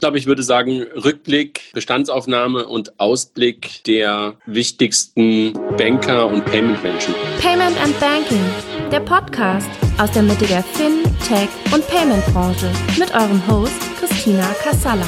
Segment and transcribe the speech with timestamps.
[0.00, 7.14] glaube, ich würde sagen, Rückblick, Bestandsaufnahme und Ausblick der wichtigsten Banker und Payment-Menschen.
[7.40, 8.42] Payment and Banking,
[8.90, 9.68] der Podcast
[9.98, 15.06] aus der Mitte der Fin-, Tech- und Payment-Branche mit eurem Host Christina Kassala.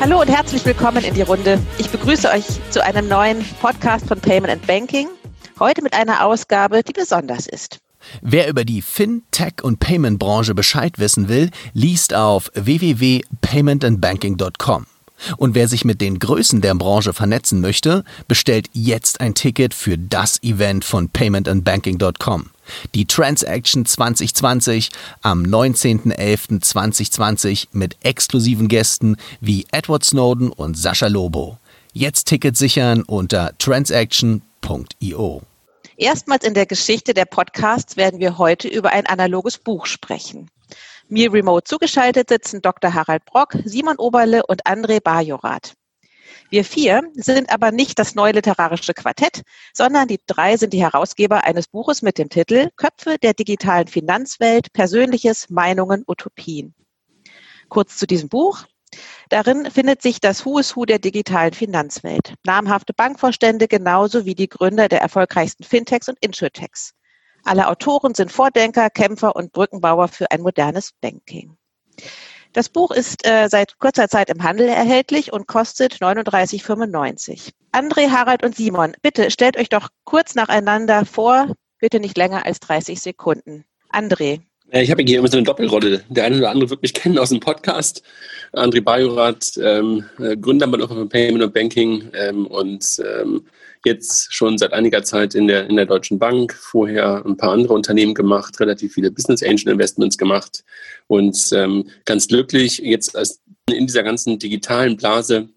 [0.00, 1.58] Hallo und herzlich willkommen in die Runde.
[1.78, 5.08] Ich begrüße euch zu einem neuen Podcast von Payment and Banking.
[5.58, 7.78] Heute mit einer Ausgabe, die besonders ist.
[8.22, 14.86] Wer über die Fintech- und Payment-Branche Bescheid wissen will, liest auf www.paymentandbanking.com.
[15.36, 19.98] Und wer sich mit den Größen der Branche vernetzen möchte, bestellt jetzt ein Ticket für
[19.98, 22.48] das Event von paymentandbanking.com.
[22.94, 24.90] Die Transaction 2020
[25.22, 31.58] am 19.11.2020 mit exklusiven Gästen wie Edward Snowden und Sascha Lobo.
[31.92, 35.42] Jetzt Ticket sichern unter transaction.io.
[36.00, 40.50] Erstmals in der Geschichte der Podcasts werden wir heute über ein analoges Buch sprechen.
[41.08, 42.94] Mir remote zugeschaltet sitzen Dr.
[42.94, 45.74] Harald Brock, Simon Oberle und André Bajorath.
[46.48, 49.42] Wir vier sind aber nicht das neue literarische Quartett,
[49.74, 54.72] sondern die drei sind die Herausgeber eines Buches mit dem Titel Köpfe der digitalen Finanzwelt,
[54.72, 56.74] Persönliches, Meinungen, Utopien.
[57.68, 58.64] Kurz zu diesem Buch.
[59.28, 62.34] Darin findet sich das Who is Who der digitalen Finanzwelt.
[62.44, 66.92] Namhafte Bankvorstände genauso wie die Gründer der erfolgreichsten Fintechs und Insurtechs.
[67.44, 71.56] Alle Autoren sind Vordenker, Kämpfer und Brückenbauer für ein modernes Banking.
[72.52, 77.52] Das Buch ist äh, seit kurzer Zeit im Handel erhältlich und kostet 39,95.
[77.72, 82.58] André, Harald und Simon, bitte stellt euch doch kurz nacheinander vor, bitte nicht länger als
[82.58, 83.64] 30 Sekunden.
[83.92, 84.42] André,
[84.72, 86.02] ich habe hier immer so eine Doppelrolle.
[86.08, 88.02] Der eine oder andere wird mich kennen aus dem Podcast.
[88.52, 93.46] André Bajorath, ähm, äh, Gründer von Payment und Banking ähm, und ähm,
[93.84, 97.74] jetzt schon seit einiger Zeit in der, in der Deutschen Bank, vorher ein paar andere
[97.74, 100.64] Unternehmen gemacht, relativ viele Business Angel Investments gemacht
[101.06, 103.16] und ähm, ganz glücklich jetzt
[103.70, 105.48] in dieser ganzen digitalen Blase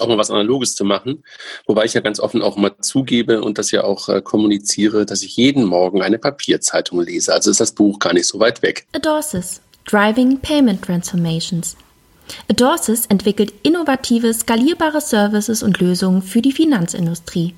[0.00, 1.24] auch mal was Analoges zu machen.
[1.66, 5.22] Wobei ich ja ganz offen auch mal zugebe und das ja auch äh, kommuniziere, dass
[5.22, 7.32] ich jeden Morgen eine Papierzeitung lese.
[7.32, 8.86] Also ist das Buch gar nicht so weit weg.
[8.92, 11.76] Adorsis, Driving Payment Transformations.
[12.50, 17.54] Adorsis entwickelt innovative, skalierbare Services und Lösungen für die Finanzindustrie.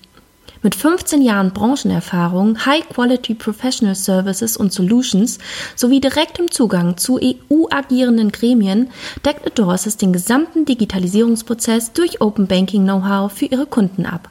[0.62, 5.38] Mit 15 Jahren Branchenerfahrung, High-Quality Professional Services und Solutions
[5.74, 8.90] sowie direktem Zugang zu EU-agierenden Gremien
[9.24, 14.28] deckt Adorsis den gesamten Digitalisierungsprozess durch Open Banking Know-how für ihre Kunden ab.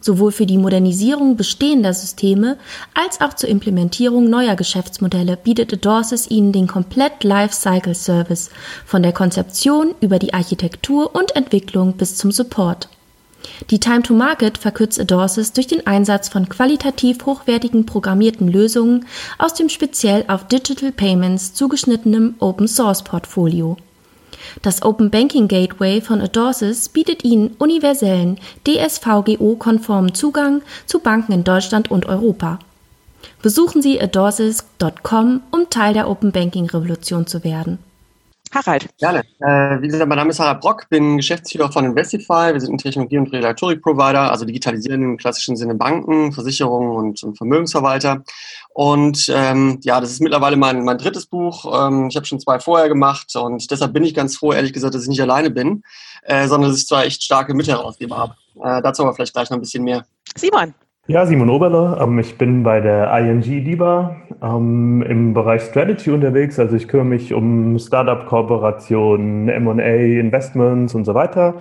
[0.00, 2.56] Sowohl für die Modernisierung bestehender Systeme
[2.94, 8.50] als auch zur Implementierung neuer Geschäftsmodelle bietet Adorsis ihnen den komplett Lifecycle Service
[8.86, 12.88] von der Konzeption über die Architektur und Entwicklung bis zum Support.
[13.70, 19.06] Die Time to Market verkürzt Adorsis durch den Einsatz von qualitativ hochwertigen programmierten Lösungen
[19.38, 23.76] aus dem speziell auf Digital Payments zugeschnittenen Open Source Portfolio.
[24.62, 31.90] Das Open Banking Gateway von Adorsis bietet Ihnen universellen, DSVGO-konformen Zugang zu Banken in Deutschland
[31.90, 32.58] und Europa.
[33.42, 37.78] Besuchen Sie adorsis.com, um Teil der Open Banking Revolution zu werden.
[38.54, 38.88] Harald.
[38.98, 39.20] Gerne.
[39.40, 42.52] Äh, wie gesagt, mein Name ist Harald Brock, bin Geschäftsführer von Investify.
[42.52, 47.36] Wir sind ein Technologie- und Regulatorik-Provider, also digitalisieren im klassischen Sinne Banken, Versicherungen und, und
[47.36, 48.24] Vermögensverwalter.
[48.74, 51.64] Und ähm, ja, das ist mittlerweile mein, mein drittes Buch.
[51.66, 54.94] Ähm, ich habe schon zwei vorher gemacht und deshalb bin ich ganz froh, ehrlich gesagt,
[54.94, 55.82] dass ich nicht alleine bin,
[56.22, 58.34] äh, sondern dass ich zwei echt starke Mitherausgeber habe.
[58.62, 60.04] Äh, dazu aber vielleicht gleich noch ein bisschen mehr.
[60.36, 60.74] Simon.
[61.10, 61.98] Ja, Simon Oberle.
[62.02, 66.58] Ähm, ich bin bei der ING DIBA ähm, im Bereich Strategy unterwegs.
[66.58, 71.54] Also ich kümmere mich um Startup-Kooperationen, M&A, Investments und so weiter.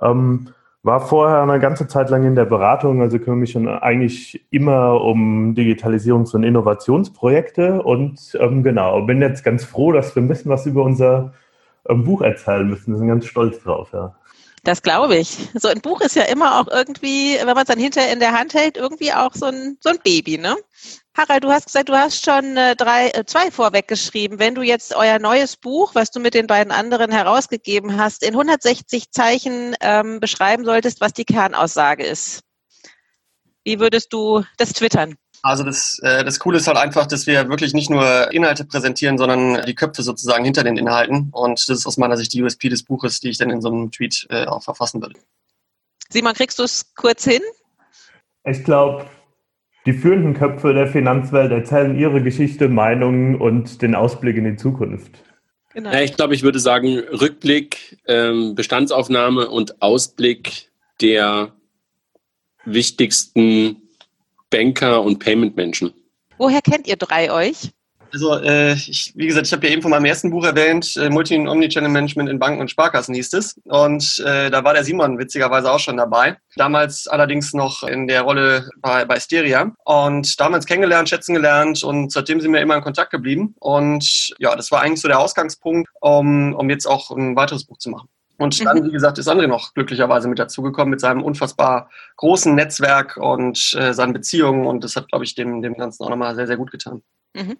[0.00, 0.48] Ähm,
[0.82, 5.00] war vorher eine ganze Zeit lang in der Beratung, also kümmere mich schon eigentlich immer
[5.00, 10.50] um Digitalisierungs- und Innovationsprojekte und ähm, genau, bin jetzt ganz froh, dass wir ein bisschen
[10.50, 11.32] was über unser
[11.88, 12.92] ähm, Buch erzählen müssen.
[12.92, 14.14] Wir sind ganz stolz drauf, ja.
[14.66, 15.38] Das glaube ich.
[15.54, 18.32] So ein Buch ist ja immer auch irgendwie, wenn man es dann hinterher in der
[18.32, 20.56] Hand hält, irgendwie auch so ein, so ein Baby, ne?
[21.16, 24.40] Harald, du hast gesagt, du hast schon äh, drei, äh, zwei vorweggeschrieben.
[24.40, 28.34] Wenn du jetzt euer neues Buch, was du mit den beiden anderen herausgegeben hast, in
[28.34, 32.40] 160 Zeichen ähm, beschreiben solltest, was die Kernaussage ist,
[33.62, 35.14] wie würdest du das twittern?
[35.46, 39.16] Also das, äh, das Coole ist halt einfach, dass wir wirklich nicht nur Inhalte präsentieren,
[39.16, 41.28] sondern die Köpfe sozusagen hinter den Inhalten.
[41.30, 43.68] Und das ist aus meiner Sicht die USP des Buches, die ich dann in so
[43.70, 45.14] einem Tweet äh, auch verfassen würde.
[46.08, 47.42] Simon, kriegst du es kurz hin?
[48.44, 49.06] Ich glaube,
[49.86, 55.22] die führenden Köpfe der Finanzwelt erzählen ihre Geschichte, Meinungen und den Ausblick in die Zukunft.
[55.74, 55.92] Genau.
[55.92, 61.52] Ja, ich glaube, ich würde sagen, Rückblick, ähm, Bestandsaufnahme und Ausblick der
[62.64, 63.85] wichtigsten
[64.50, 65.92] Banker und Payment-Menschen.
[66.38, 67.70] Woher kennt ihr drei euch?
[68.12, 71.10] Also äh, ich, wie gesagt, ich habe ja eben von meinem ersten Buch erwähnt, äh,
[71.10, 73.60] Multi- und Omnichannel Management in Banken und Sparkassen hieß es.
[73.64, 76.36] Und äh, da war der Simon witzigerweise auch schon dabei.
[76.56, 79.72] Damals allerdings noch in der Rolle bei, bei Steria.
[79.84, 83.54] Und damals kennengelernt, schätzen gelernt und seitdem sind wir immer in Kontakt geblieben.
[83.58, 87.78] Und ja, das war eigentlich so der Ausgangspunkt, um, um jetzt auch ein weiteres Buch
[87.78, 88.08] zu machen.
[88.38, 88.86] Und dann, mhm.
[88.86, 93.94] wie gesagt, ist André noch glücklicherweise mit dazugekommen mit seinem unfassbar großen Netzwerk und äh,
[93.94, 94.66] seinen Beziehungen.
[94.66, 97.02] Und das hat, glaube ich, dem, dem Ganzen auch nochmal sehr, sehr gut getan.
[97.34, 97.56] Mhm.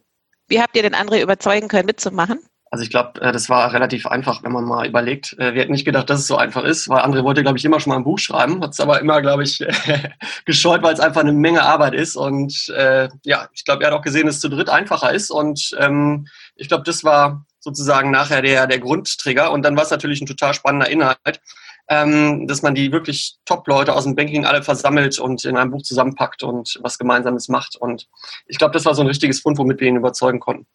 [0.48, 2.40] Wie habt ihr den André überzeugen können, mitzumachen?
[2.70, 5.34] Also ich glaube, äh, das war relativ einfach, wenn man mal überlegt.
[5.38, 7.64] Äh, wir hätten nicht gedacht, dass es so einfach ist, weil André wollte, glaube ich,
[7.64, 9.64] immer schon mal ein Buch schreiben, hat es aber immer, glaube ich,
[10.44, 12.16] gescheut, weil es einfach eine Menge Arbeit ist.
[12.16, 15.30] Und äh, ja, ich glaube, er hat auch gesehen, dass es zu dritt einfacher ist.
[15.30, 16.26] Und ähm,
[16.56, 19.50] ich glaube, das war sozusagen nachher der, der Grundtrigger.
[19.50, 21.40] Und dann war es natürlich ein total spannender Inhalt,
[21.88, 25.82] ähm, dass man die wirklich Top-Leute aus dem Banking alle versammelt und in einem Buch
[25.82, 27.76] zusammenpackt und was Gemeinsames macht.
[27.76, 28.06] Und
[28.46, 30.66] ich glaube, das war so ein richtiges Fund, womit wir ihn überzeugen konnten.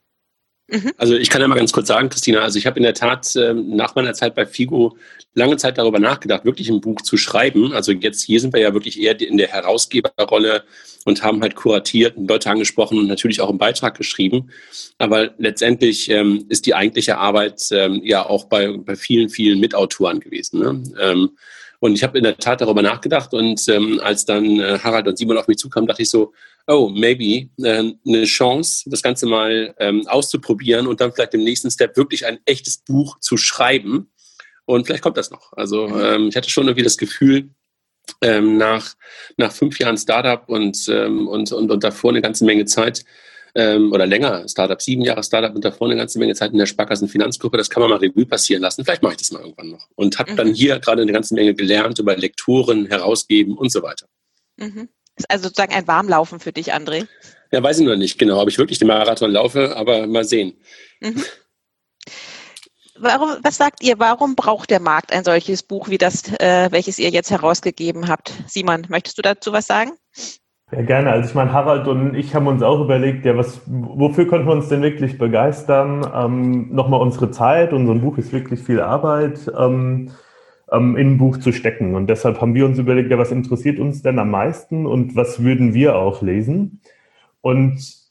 [0.72, 0.94] Mhm.
[0.98, 3.36] Also ich kann ja mal ganz kurz sagen, Christina, also ich habe in der Tat
[3.36, 4.96] ähm, nach meiner Zeit bei Figo
[5.36, 7.74] lange Zeit darüber nachgedacht, wirklich ein Buch zu schreiben.
[7.74, 10.64] Also jetzt hier sind wir ja wirklich eher in der Herausgeberrolle
[11.06, 14.50] und haben halt kuratiert und Leute angesprochen und natürlich auch einen Beitrag geschrieben.
[14.98, 20.22] Aber letztendlich ähm, ist die eigentliche Arbeit ähm, ja auch bei, bei vielen, vielen Mitautoren
[20.22, 20.60] gewesen.
[20.60, 20.84] Ne?
[21.02, 21.32] Ähm,
[21.80, 25.18] und ich habe in der Tat darüber nachgedacht und ähm, als dann äh, Harald und
[25.18, 26.32] Simon auf mich zukamen, dachte ich so,
[26.68, 31.72] oh, maybe äh, eine Chance, das Ganze mal ähm, auszuprobieren und dann vielleicht im nächsten
[31.72, 34.12] Step wirklich ein echtes Buch zu schreiben.
[34.66, 35.54] Und vielleicht kommt das noch.
[35.54, 37.50] Also ähm, ich hatte schon irgendwie das Gefühl,
[38.22, 38.96] ähm, nach,
[39.38, 43.04] nach fünf Jahren Startup und, ähm, und, und, und davor eine ganze Menge Zeit,
[43.56, 46.66] ähm, oder länger Startup, sieben Jahre Startup und davor eine ganze Menge Zeit in der
[46.66, 48.86] Sparkassenfinanzgruppe, das kann man mal Revue passieren lassen.
[48.86, 49.88] Vielleicht mache ich das mal irgendwann noch.
[49.96, 50.38] Und habe mhm.
[50.38, 54.08] dann hier gerade eine ganze Menge gelernt über Lektoren, herausgeben und so weiter.
[54.58, 54.90] Mhm.
[55.16, 57.08] Ist also sozusagen ein Warmlaufen für dich, André?
[57.52, 60.54] Ja, weiß ich noch nicht genau, ob ich wirklich den Marathon laufe, aber mal sehen.
[61.02, 61.24] Mhm.
[62.98, 67.00] Warum, was sagt ihr, warum braucht der Markt ein solches Buch wie das, äh, welches
[67.00, 68.32] ihr jetzt herausgegeben habt?
[68.48, 69.94] Simon, möchtest du dazu was sagen?
[70.72, 71.12] Ja, gerne.
[71.12, 74.54] Also ich meine, Harald und ich haben uns auch überlegt, ja, was, wofür konnten wir
[74.54, 76.10] uns denn wirklich begeistern?
[76.14, 80.12] Ähm, Nochmal unsere Zeit, unser Buch ist wirklich viel Arbeit, ähm,
[80.72, 81.96] ähm, in ein Buch zu stecken.
[81.96, 85.44] Und deshalb haben wir uns überlegt, ja, was interessiert uns denn am meisten und was
[85.44, 86.82] würden wir auch lesen?
[87.42, 88.02] Und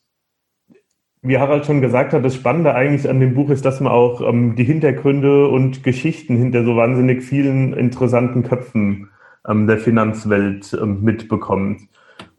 [1.22, 4.20] wie Harald schon gesagt hat, das Spannende eigentlich an dem Buch ist, dass man auch
[4.26, 9.10] ähm, die Hintergründe und Geschichten hinter so wahnsinnig vielen interessanten Köpfen
[9.46, 11.82] ähm, der Finanzwelt ähm, mitbekommt.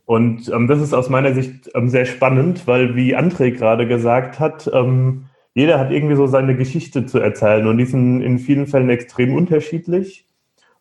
[0.06, 4.40] Und ähm, das ist aus meiner Sicht ähm, sehr spannend, weil wie André gerade gesagt
[4.40, 8.68] hat, ähm, jeder hat irgendwie so seine Geschichte zu erzählen und die sind in vielen
[8.68, 10.28] Fällen extrem unterschiedlich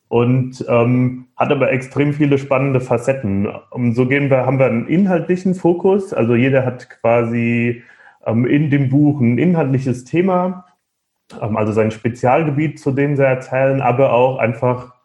[0.08, 3.48] und ähm, hat aber extrem viele spannende Facetten.
[3.70, 7.82] Und so gehen wir, haben wir einen inhaltlichen Fokus, also jeder hat quasi
[8.26, 10.66] ähm, in dem Buch ein inhaltliches Thema,
[11.40, 15.00] ähm, also sein Spezialgebiet, zu dem sie erzählen, aber auch einfach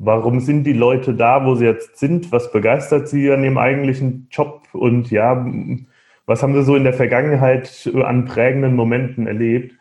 [0.00, 2.32] warum sind die Leute da, wo sie jetzt sind?
[2.32, 4.62] Was begeistert sie an ihrem eigentlichen Job?
[4.72, 5.46] Und ja,
[6.30, 9.74] was haben sie so in der Vergangenheit an prägenden Momenten erlebt?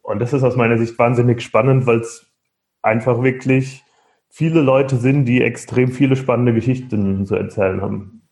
[0.00, 2.26] Und das ist aus meiner Sicht wahnsinnig spannend, weil es
[2.82, 3.84] einfach wirklich
[4.30, 8.22] viele Leute sind, die extrem viele spannende Geschichten zu erzählen haben.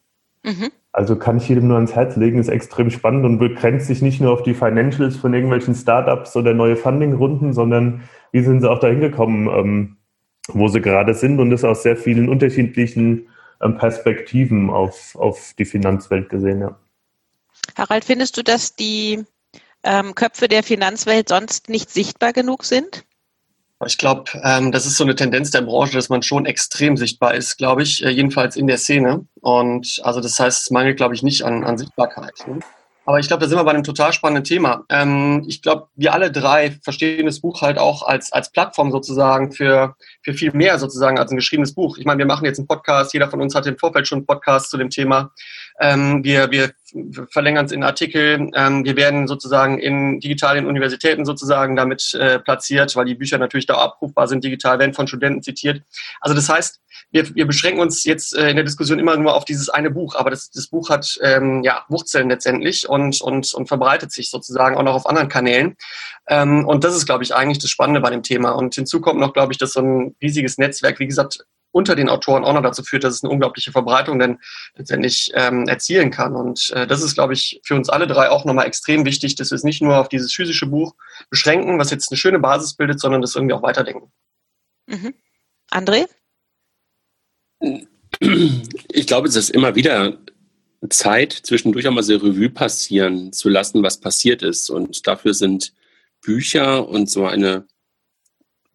[0.45, 0.71] Mhm.
[0.93, 4.21] Also kann ich jedem nur ans Herz legen, ist extrem spannend und begrenzt sich nicht
[4.21, 8.81] nur auf die Financials von irgendwelchen Startups oder neue Funding-Runden, sondern wie sind sie auch
[8.81, 9.47] dahin gekommen?
[9.47, 9.97] Ähm,
[10.55, 13.29] wo sie gerade sind und das aus sehr vielen unterschiedlichen
[13.61, 16.61] ähm, Perspektiven auf, auf die Finanzwelt gesehen.
[16.61, 16.79] Ja.
[17.77, 19.25] Harald, findest du, dass die
[19.83, 23.05] ähm, Köpfe der Finanzwelt sonst nicht sichtbar genug sind?
[23.87, 27.35] Ich glaube, ähm, das ist so eine Tendenz der Branche, dass man schon extrem sichtbar
[27.35, 29.25] ist, glaube ich, äh, jedenfalls in der Szene.
[29.41, 32.35] Und also das heißt, es mangelt, glaube ich, nicht an, an Sichtbarkeit.
[32.49, 32.59] Ne?
[33.09, 34.85] Aber ich glaube, da sind wir bei einem total spannenden Thema.
[34.91, 39.51] Ähm, ich glaube, wir alle drei verstehen das Buch halt auch als, als Plattform sozusagen
[39.51, 41.97] für, für viel mehr sozusagen als ein geschriebenes Buch.
[41.97, 44.27] Ich meine, wir machen jetzt einen Podcast, jeder von uns hat im Vorfeld schon einen
[44.27, 45.33] Podcast zu dem Thema.
[45.81, 46.73] Ähm, wir, wir
[47.31, 48.51] verlängern es in Artikel.
[48.55, 53.67] Ähm, wir werden sozusagen in digitalen Universitäten sozusagen damit äh, platziert, weil die Bücher natürlich
[53.67, 55.83] da abrufbar sind, digital werden von Studenten zitiert.
[56.21, 56.81] Also das heißt,
[57.11, 60.15] wir, wir beschränken uns jetzt äh, in der Diskussion immer nur auf dieses eine Buch,
[60.15, 64.77] aber das, das Buch hat ähm, ja Wurzeln letztendlich und, und, und verbreitet sich sozusagen
[64.77, 65.77] auch noch auf anderen Kanälen.
[66.29, 68.51] Ähm, und das ist, glaube ich, eigentlich das Spannende bei dem Thema.
[68.51, 72.09] Und hinzu kommt noch, glaube ich, dass so ein riesiges Netzwerk, wie gesagt, unter den
[72.09, 74.39] Autoren auch noch dazu führt, dass es eine unglaubliche Verbreitung dann
[74.77, 76.35] letztendlich ähm, erzielen kann.
[76.35, 79.51] Und äh, das ist, glaube ich, für uns alle drei auch nochmal extrem wichtig, dass
[79.51, 80.95] wir es nicht nur auf dieses physische Buch
[81.31, 84.11] beschränken, was jetzt eine schöne Basis bildet, sondern das irgendwie auch weiterdenken.
[84.87, 85.15] Mhm.
[85.71, 86.07] André?
[88.89, 90.19] Ich glaube, es ist immer wieder
[90.89, 94.71] Zeit, zwischendurch auch mal so Revue passieren zu lassen, was passiert ist.
[94.71, 95.73] Und dafür sind
[96.23, 97.67] Bücher und so eine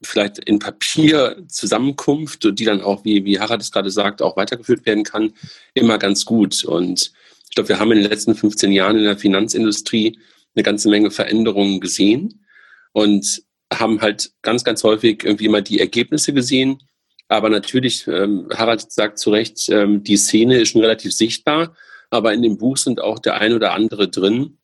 [0.03, 4.85] vielleicht in Papier Zusammenkunft, die dann auch, wie, wie Harald es gerade sagt, auch weitergeführt
[4.85, 5.33] werden kann,
[5.73, 6.63] immer ganz gut.
[6.63, 7.11] Und
[7.49, 10.17] ich glaube, wir haben in den letzten 15 Jahren in der Finanzindustrie
[10.55, 12.45] eine ganze Menge Veränderungen gesehen
[12.91, 16.79] und haben halt ganz, ganz häufig irgendwie immer die Ergebnisse gesehen.
[17.27, 21.75] Aber natürlich, ähm, Harald sagt zu Recht, ähm, die Szene ist schon relativ sichtbar,
[22.09, 24.57] aber in dem Buch sind auch der ein oder andere drin,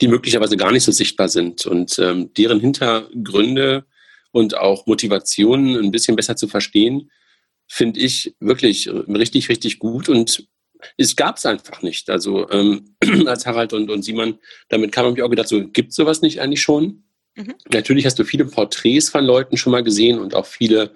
[0.00, 3.84] die möglicherweise gar nicht so sichtbar sind und ähm, deren Hintergründe
[4.32, 7.10] und auch Motivationen ein bisschen besser zu verstehen,
[7.68, 10.46] finde ich wirklich richtig, richtig gut und
[10.96, 12.10] es gab es einfach nicht.
[12.10, 12.96] Also ähm,
[13.26, 16.40] als Harald und, und Simon, damit kam man mich auch gedacht, so gibt sowas nicht
[16.40, 17.04] eigentlich schon?
[17.36, 17.54] Mhm.
[17.72, 20.92] Natürlich hast du viele Porträts von Leuten schon mal gesehen und auch viele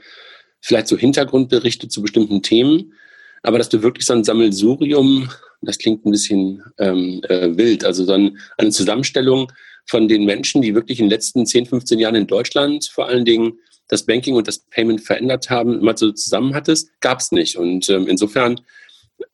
[0.61, 2.95] vielleicht so Hintergrundberichte zu bestimmten Themen,
[3.43, 5.31] aber dass du wirklich so ein Sammelsurium,
[5.63, 9.53] das klingt ein bisschen ähm, äh, wild, also so ein, eine Zusammenstellung
[9.87, 13.25] von den Menschen, die wirklich in den letzten 10, 15 Jahren in Deutschland vor allen
[13.25, 17.57] Dingen das Banking und das Payment verändert haben, immer so zusammen hattest, gab es nicht.
[17.57, 18.61] Und ähm, insofern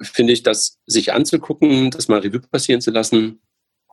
[0.00, 3.40] finde ich, das sich anzugucken, das mal Revue passieren zu lassen,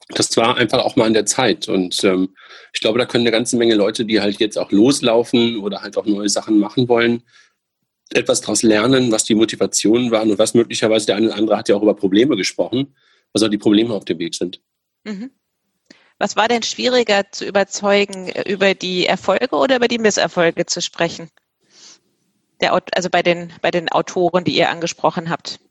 [0.10, 1.68] das war einfach auch mal an der Zeit.
[1.70, 2.36] Und ähm,
[2.74, 5.98] ich glaube, da können eine ganze Menge Leute, die halt jetzt auch loslaufen oder halt
[5.98, 7.24] auch neue Sachen machen wollen,
[8.12, 11.70] etwas daraus lernen, was die Motivationen waren und was möglicherweise der eine oder andere hat
[11.70, 12.96] ja auch über Probleme gesprochen,
[13.34, 14.62] was auch die Probleme auf dem Weg sind.
[15.04, 15.32] Mhm.
[16.20, 21.32] Was war denn schwieriger zu überzeugen, über die Erfolge oder über die Misserfolge zu sprechen?
[22.60, 25.62] Der, also bei den, bei den Autoren, die ihr angesprochen habt.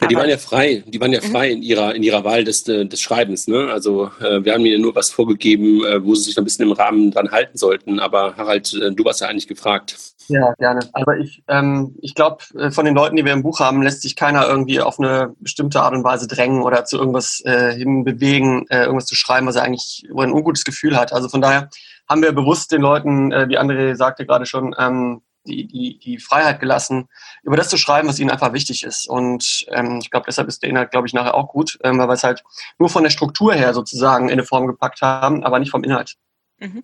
[0.00, 1.30] Ja, die waren ja frei, die waren ja mhm.
[1.30, 3.48] frei in ihrer in ihrer Wahl des, äh, des Schreibens.
[3.48, 3.68] Ne?
[3.72, 6.72] Also äh, wir haben ihnen nur was vorgegeben, äh, wo sie sich ein bisschen im
[6.72, 7.98] Rahmen dran halten sollten.
[7.98, 9.96] Aber Harald, äh, du warst ja eigentlich gefragt.
[10.28, 10.80] Ja, gerne.
[10.92, 14.02] Aber ich, ähm, ich glaube, äh, von den Leuten, die wir im Buch haben, lässt
[14.02, 18.66] sich keiner irgendwie auf eine bestimmte Art und Weise drängen oder zu irgendwas äh, hinbewegen,
[18.68, 21.12] äh, irgendwas zu schreiben, was er eigentlich, wo er ein ungutes Gefühl hat.
[21.12, 21.70] Also von daher
[22.08, 26.18] haben wir bewusst den Leuten, äh, wie André sagte gerade schon, ähm, die, die, die
[26.18, 27.08] Freiheit gelassen,
[27.42, 29.08] über das zu schreiben, was ihnen einfach wichtig ist.
[29.08, 32.08] Und ähm, ich glaube, deshalb ist der Inhalt, glaube ich, nachher auch gut, ähm, weil
[32.08, 32.44] wir es halt
[32.78, 36.16] nur von der Struktur her sozusagen in eine Form gepackt haben, aber nicht vom Inhalt.
[36.58, 36.82] Mhm.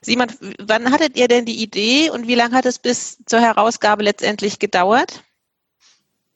[0.00, 0.28] Simon,
[0.66, 4.58] wann hattet ihr denn die Idee und wie lange hat es bis zur Herausgabe letztendlich
[4.58, 5.22] gedauert?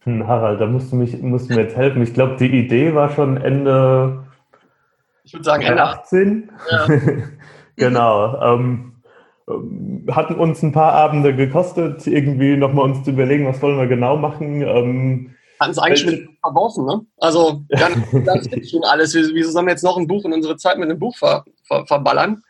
[0.01, 2.03] Hm, Harald, da musst du, mich, musst du mir jetzt helfen.
[2.03, 4.27] Ich glaube, die Idee war schon Ende.
[5.25, 6.51] Ich würde sagen Ende 18.
[6.71, 6.87] Ja.
[7.77, 8.41] genau.
[8.43, 9.00] Ähm, ähm,
[10.11, 14.17] hatten uns ein paar Abende gekostet, irgendwie nochmal uns zu überlegen, was wollen wir genau
[14.17, 14.63] machen.
[14.63, 17.01] Ähm, hatten es eigentlich schon verworfen, ne?
[17.19, 19.15] Also ganz, ganz schon alles.
[19.15, 21.87] Wieso sollen wir jetzt noch ein Buch in unsere Zeit mit einem Buch ver, ver,
[21.87, 22.43] verballern?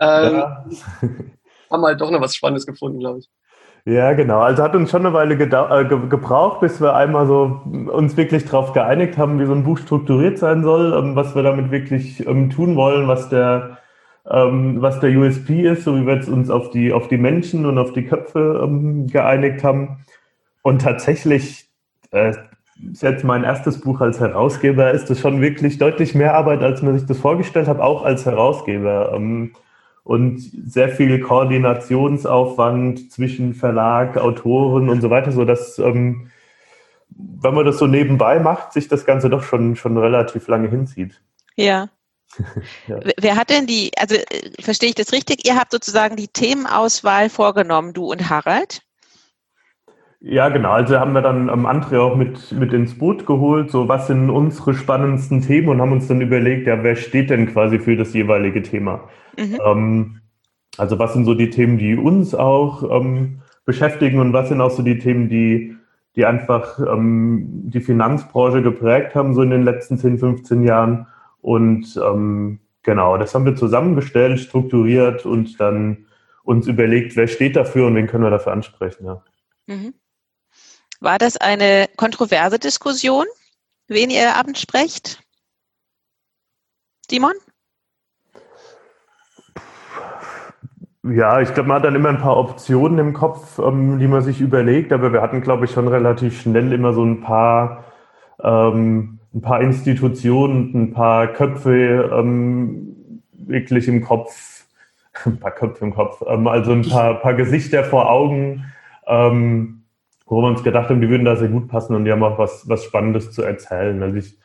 [0.00, 0.64] Ähm, ja.
[1.70, 3.28] haben halt doch noch was Spannendes gefunden, glaube ich.
[3.84, 4.40] Ja, genau.
[4.40, 8.44] Also hat uns schon eine Weile äh, ge gebraucht, bis wir einmal so uns wirklich
[8.44, 12.26] darauf geeinigt haben, wie so ein Buch strukturiert sein soll, ähm, was wir damit wirklich
[12.26, 13.78] ähm, tun wollen, was der,
[14.30, 17.66] ähm, was der USP ist, so wie wir jetzt uns auf die, auf die Menschen
[17.66, 20.04] und auf die Köpfe ähm, geeinigt haben.
[20.62, 21.68] Und tatsächlich,
[22.10, 22.34] äh,
[22.92, 26.82] ist jetzt mein erstes Buch als Herausgeber, ist das schon wirklich deutlich mehr Arbeit, als
[26.82, 29.12] man sich das vorgestellt hat, auch als Herausgeber.
[29.14, 29.52] Ähm,
[30.04, 36.30] und sehr viel Koordinationsaufwand zwischen Verlag, Autoren und so weiter, so dass ähm,
[37.10, 41.20] wenn man das so nebenbei macht, sich das Ganze doch schon, schon relativ lange hinzieht.
[41.56, 41.88] Ja.
[42.88, 43.00] ja.
[43.18, 45.46] Wer hat denn die, also äh, verstehe ich das richtig?
[45.46, 48.82] Ihr habt sozusagen die Themenauswahl vorgenommen, du und Harald?
[50.20, 50.72] Ja, genau.
[50.72, 54.30] Also haben wir dann ähm, André auch mit, mit ins Boot geholt, so was sind
[54.30, 58.14] unsere spannendsten Themen und haben uns dann überlegt, ja, wer steht denn quasi für das
[58.14, 59.08] jeweilige Thema?
[59.38, 59.58] Mhm.
[59.64, 60.20] Ähm,
[60.76, 64.70] also was sind so die Themen, die uns auch ähm, beschäftigen und was sind auch
[64.70, 65.76] so die Themen, die,
[66.16, 71.06] die einfach ähm, die Finanzbranche geprägt haben, so in den letzten 10, 15 Jahren.
[71.48, 76.04] Und ähm, genau, das haben wir zusammengestellt, strukturiert und dann
[76.42, 79.06] uns überlegt, wer steht dafür und wen können wir dafür ansprechen.
[79.06, 79.22] Ja.
[79.66, 79.94] Mhm.
[81.00, 83.24] War das eine kontroverse Diskussion,
[83.86, 85.22] wen ihr abends sprecht?
[87.10, 87.32] Simon?
[91.02, 94.20] Ja, ich glaube, man hat dann immer ein paar Optionen im Kopf, ähm, die man
[94.20, 97.84] sich überlegt, aber wir hatten, glaube ich, schon relativ schnell immer so ein paar,
[98.42, 104.66] ähm, ein paar Institutionen, ein paar Köpfe ähm, wirklich im Kopf,
[105.24, 108.64] ein paar Köpfe im Kopf, ähm, also ein paar, paar Gesichter vor Augen,
[109.06, 109.82] ähm,
[110.26, 112.38] wo wir uns gedacht haben, die würden da sehr gut passen und die haben auch
[112.38, 114.02] was, was Spannendes zu erzählen.
[114.02, 114.38] Also ich,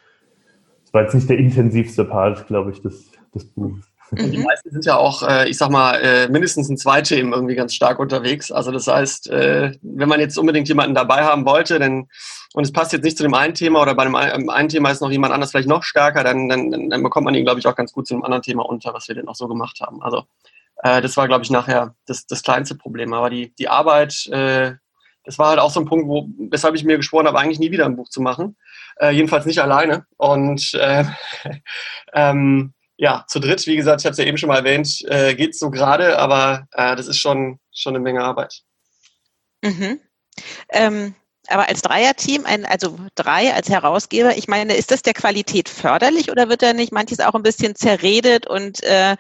[0.84, 3.93] das war jetzt nicht der intensivste Part, glaube ich, des, des Buches.
[4.20, 7.34] Und die meisten sind ja auch, äh, ich sag mal, äh, mindestens in zwei Themen
[7.34, 8.52] irgendwie ganz stark unterwegs.
[8.52, 12.08] Also das heißt, äh, wenn man jetzt unbedingt jemanden dabei haben wollte, dann
[12.54, 15.02] und es passt jetzt nicht zu dem einen Thema oder bei dem einen Thema ist
[15.02, 17.76] noch jemand anders vielleicht noch stärker, dann, dann, dann bekommt man ihn, glaube ich, auch
[17.76, 20.04] ganz gut zu einem anderen Thema unter, was wir denn auch so gemacht haben.
[20.04, 20.26] Also
[20.84, 23.14] äh, das war, glaube ich, nachher das, das kleinste Problem.
[23.14, 24.74] Aber die, die Arbeit, äh,
[25.24, 27.72] das war halt auch so ein Punkt, wo, weshalb ich mir geschworen habe, eigentlich nie
[27.72, 28.56] wieder ein Buch zu machen.
[28.98, 30.06] Äh, jedenfalls nicht alleine.
[30.18, 31.06] Und äh,
[32.14, 35.36] ähm, ja, zu dritt, wie gesagt, ich habe es ja eben schon mal erwähnt, äh,
[35.36, 38.62] geht so gerade, aber äh, das ist schon, schon eine Menge Arbeit.
[39.62, 40.00] Mhm.
[40.70, 41.14] Ähm,
[41.50, 46.32] aber als Dreierteam, ein, also drei als Herausgeber, ich meine, ist das der Qualität förderlich
[46.32, 49.18] oder wird da nicht manches auch ein bisschen zerredet und äh,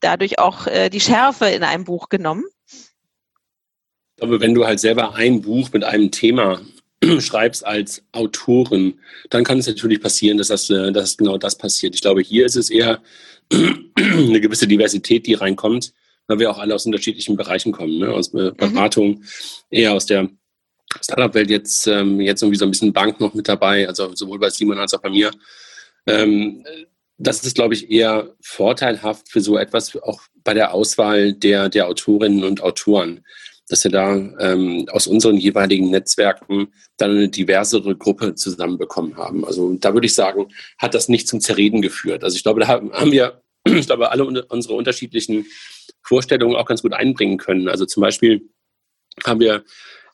[0.00, 2.44] dadurch auch äh, die Schärfe in einem Buch genommen?
[2.70, 6.62] Ich glaube, wenn du halt selber ein Buch mit einem Thema
[7.20, 9.00] schreibst als Autorin,
[9.30, 11.94] dann kann es natürlich passieren, dass, das, äh, dass genau das passiert.
[11.94, 13.02] Ich glaube, hier ist es eher
[13.52, 15.92] eine gewisse Diversität, die reinkommt,
[16.26, 18.10] weil wir auch alle aus unterschiedlichen Bereichen kommen, ne?
[18.10, 18.54] aus mhm.
[18.56, 19.24] Beratung, mhm.
[19.70, 20.28] eher aus der
[21.00, 24.50] Startup-Welt jetzt, ähm, jetzt irgendwie so ein bisschen Bank noch mit dabei, also sowohl bei
[24.50, 25.30] Simon als auch bei mir.
[26.06, 26.64] Ähm,
[27.18, 31.88] das ist, glaube ich, eher vorteilhaft für so etwas, auch bei der Auswahl der, der
[31.88, 33.24] Autorinnen und Autoren,
[33.68, 39.44] dass wir da ähm, aus unseren jeweiligen Netzwerken dann eine diversere Gruppe zusammenbekommen haben.
[39.44, 42.22] Also da würde ich sagen, hat das nicht zum Zerreden geführt.
[42.22, 45.46] Also ich glaube, da haben wir, ich glaube, alle unsere unterschiedlichen
[46.02, 47.68] Vorstellungen auch ganz gut einbringen können.
[47.68, 48.48] Also zum Beispiel
[49.24, 49.64] haben wir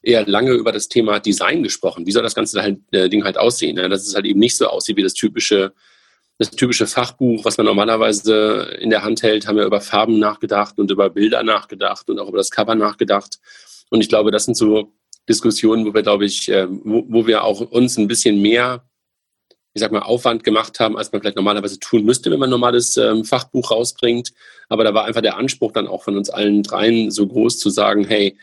[0.02, 2.06] eher lange über das Thema Design gesprochen.
[2.06, 3.76] Wie soll das ganze halt, äh, Ding halt aussehen?
[3.76, 3.88] Ne?
[3.88, 5.72] Dass es halt eben nicht so aussieht wie das typische,
[6.38, 10.78] das typische Fachbuch, was man normalerweise in der Hand hält, haben wir über Farben nachgedacht
[10.78, 13.38] und über Bilder nachgedacht und auch über das Cover nachgedacht.
[13.90, 14.92] Und ich glaube, das sind so
[15.28, 18.82] Diskussionen, wo wir, glaube ich, äh, wo, wir auch uns ein bisschen mehr
[19.74, 22.50] ich sag mal, Aufwand gemacht haben, als man vielleicht normalerweise tun müsste, wenn man ein
[22.50, 24.32] normales ähm, Fachbuch rausbringt.
[24.68, 27.70] Aber da war einfach der Anspruch dann auch von uns allen dreien so groß zu
[27.70, 28.36] sagen, hey,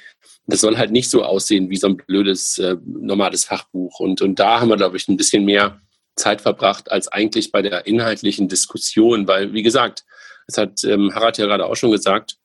[0.47, 3.99] das soll halt nicht so aussehen wie so ein blödes, äh, normales Fachbuch.
[3.99, 5.79] Und, und da haben wir, glaube ich, ein bisschen mehr
[6.19, 10.03] Zeit verbracht als eigentlich bei der inhaltlichen Diskussion, weil, wie gesagt,
[10.47, 12.37] es hat ähm, Harald ja gerade auch schon gesagt,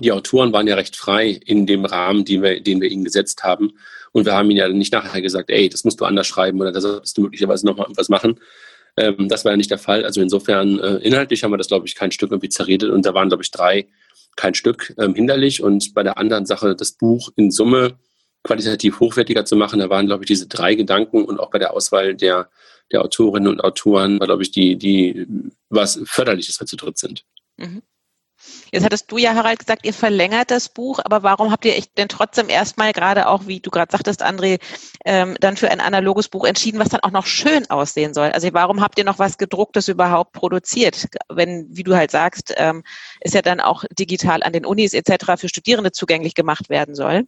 [0.00, 3.42] die Autoren waren ja recht frei in dem Rahmen, den wir, den wir ihnen gesetzt
[3.42, 3.72] haben.
[4.12, 6.72] Und wir haben ihnen ja nicht nachher gesagt, ey, das musst du anders schreiben oder
[6.72, 8.38] da solltest du möglicherweise nochmal was machen.
[8.96, 10.04] Ähm, das war ja nicht der Fall.
[10.04, 12.90] Also insofern, äh, inhaltlich haben wir das, glaube ich, kein Stück irgendwie zerredet.
[12.90, 13.86] Und da waren, glaube ich, drei
[14.36, 15.62] kein Stück ähm, hinderlich.
[15.62, 17.98] Und bei der anderen Sache, das Buch in Summe
[18.44, 21.74] qualitativ hochwertiger zu machen, da waren, glaube ich, diese drei Gedanken und auch bei der
[21.74, 22.48] Auswahl der,
[22.92, 25.26] der Autorinnen und Autoren war, glaube ich, die, die
[25.68, 27.24] was förderlich ist, weil sie dritt sind.
[27.56, 27.82] Mhm.
[28.72, 31.92] Jetzt hattest du ja, Harald, gesagt, ihr verlängert das Buch, aber warum habt ihr euch
[31.94, 34.60] denn trotzdem erstmal gerade auch, wie du gerade sagtest, André,
[35.04, 38.30] ähm, dann für ein analoges Buch entschieden, was dann auch noch schön aussehen soll?
[38.30, 41.08] Also warum habt ihr noch was gedrucktes überhaupt produziert?
[41.28, 42.84] Wenn, wie du halt sagst, ähm,
[43.20, 45.32] ist ja dann auch digital an den Unis etc.
[45.36, 47.26] für Studierende zugänglich gemacht werden soll.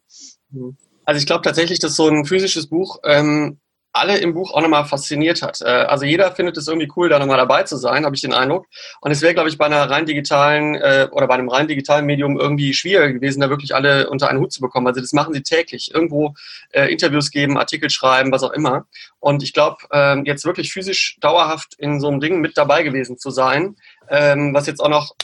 [1.10, 3.58] Also ich glaube tatsächlich, dass so ein physisches Buch ähm,
[3.92, 5.60] alle im Buch auch nochmal fasziniert hat.
[5.60, 8.32] Äh, also jeder findet es irgendwie cool, da nochmal dabei zu sein, habe ich den
[8.32, 8.66] Eindruck.
[9.00, 12.06] Und es wäre, glaube ich, bei einer rein digitalen äh, oder bei einem rein digitalen
[12.06, 14.86] Medium irgendwie schwieriger gewesen, da wirklich alle unter einen Hut zu bekommen.
[14.86, 15.92] Also das machen sie täglich.
[15.92, 16.34] Irgendwo
[16.70, 18.86] äh, Interviews geben, Artikel schreiben, was auch immer.
[19.18, 23.18] Und ich glaube, ähm, jetzt wirklich physisch dauerhaft in so einem Ding mit dabei gewesen
[23.18, 23.74] zu sein,
[24.08, 25.16] ähm, was jetzt auch noch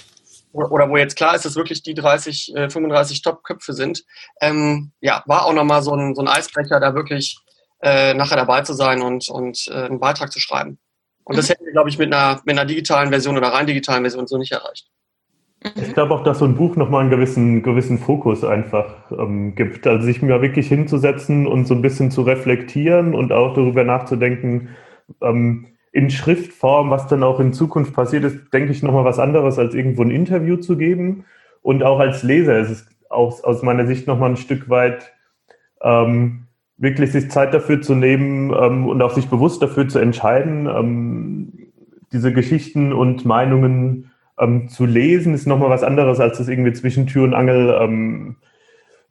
[0.56, 4.04] oder wo jetzt klar ist, dass wirklich die 30, 35 Top-Köpfe sind,
[4.40, 7.38] ähm, ja, war auch nochmal so ein, so ein Eisbrecher, da wirklich
[7.82, 10.78] äh, nachher dabei zu sein und, und äh, einen Beitrag zu schreiben.
[11.24, 11.52] Und das mhm.
[11.52, 14.38] hätten wir, glaube ich, mit einer, mit einer digitalen Version oder rein digitalen Version so
[14.38, 14.88] nicht erreicht.
[15.74, 19.86] Ich glaube auch, dass so ein Buch nochmal einen gewissen, gewissen Fokus einfach ähm, gibt.
[19.86, 24.76] Also sich mir wirklich hinzusetzen und so ein bisschen zu reflektieren und auch darüber nachzudenken,
[25.22, 25.66] ähm,
[25.96, 29.72] in Schriftform, was dann auch in Zukunft passiert ist, denke ich nochmal was anderes, als
[29.72, 31.24] irgendwo ein Interview zu geben.
[31.62, 35.14] Und auch als Leser ist es aus, aus meiner Sicht nochmal ein Stück weit
[35.80, 40.66] ähm, wirklich sich Zeit dafür zu nehmen ähm, und auch sich bewusst dafür zu entscheiden,
[40.66, 41.70] ähm,
[42.12, 47.06] diese Geschichten und Meinungen ähm, zu lesen, ist nochmal was anderes, als das irgendwie zwischen
[47.06, 48.36] Tür und Angel ähm,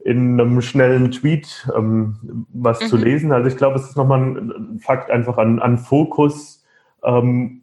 [0.04, 2.86] in einem schnellen Tweet ähm, was mhm.
[2.86, 3.32] zu lesen.
[3.32, 6.62] Also ich glaube, es ist nochmal ein Fakt einfach an, an Fokus,
[7.04, 7.62] ähm,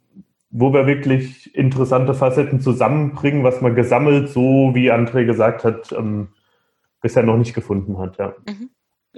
[0.50, 5.93] wo wir wirklich interessante Facetten zusammenbringen, was man gesammelt, so wie André gesagt hat,
[7.02, 8.17] bisher noch nicht gefunden hat.
[8.17, 8.36] Ja.
[8.48, 8.69] Mhm.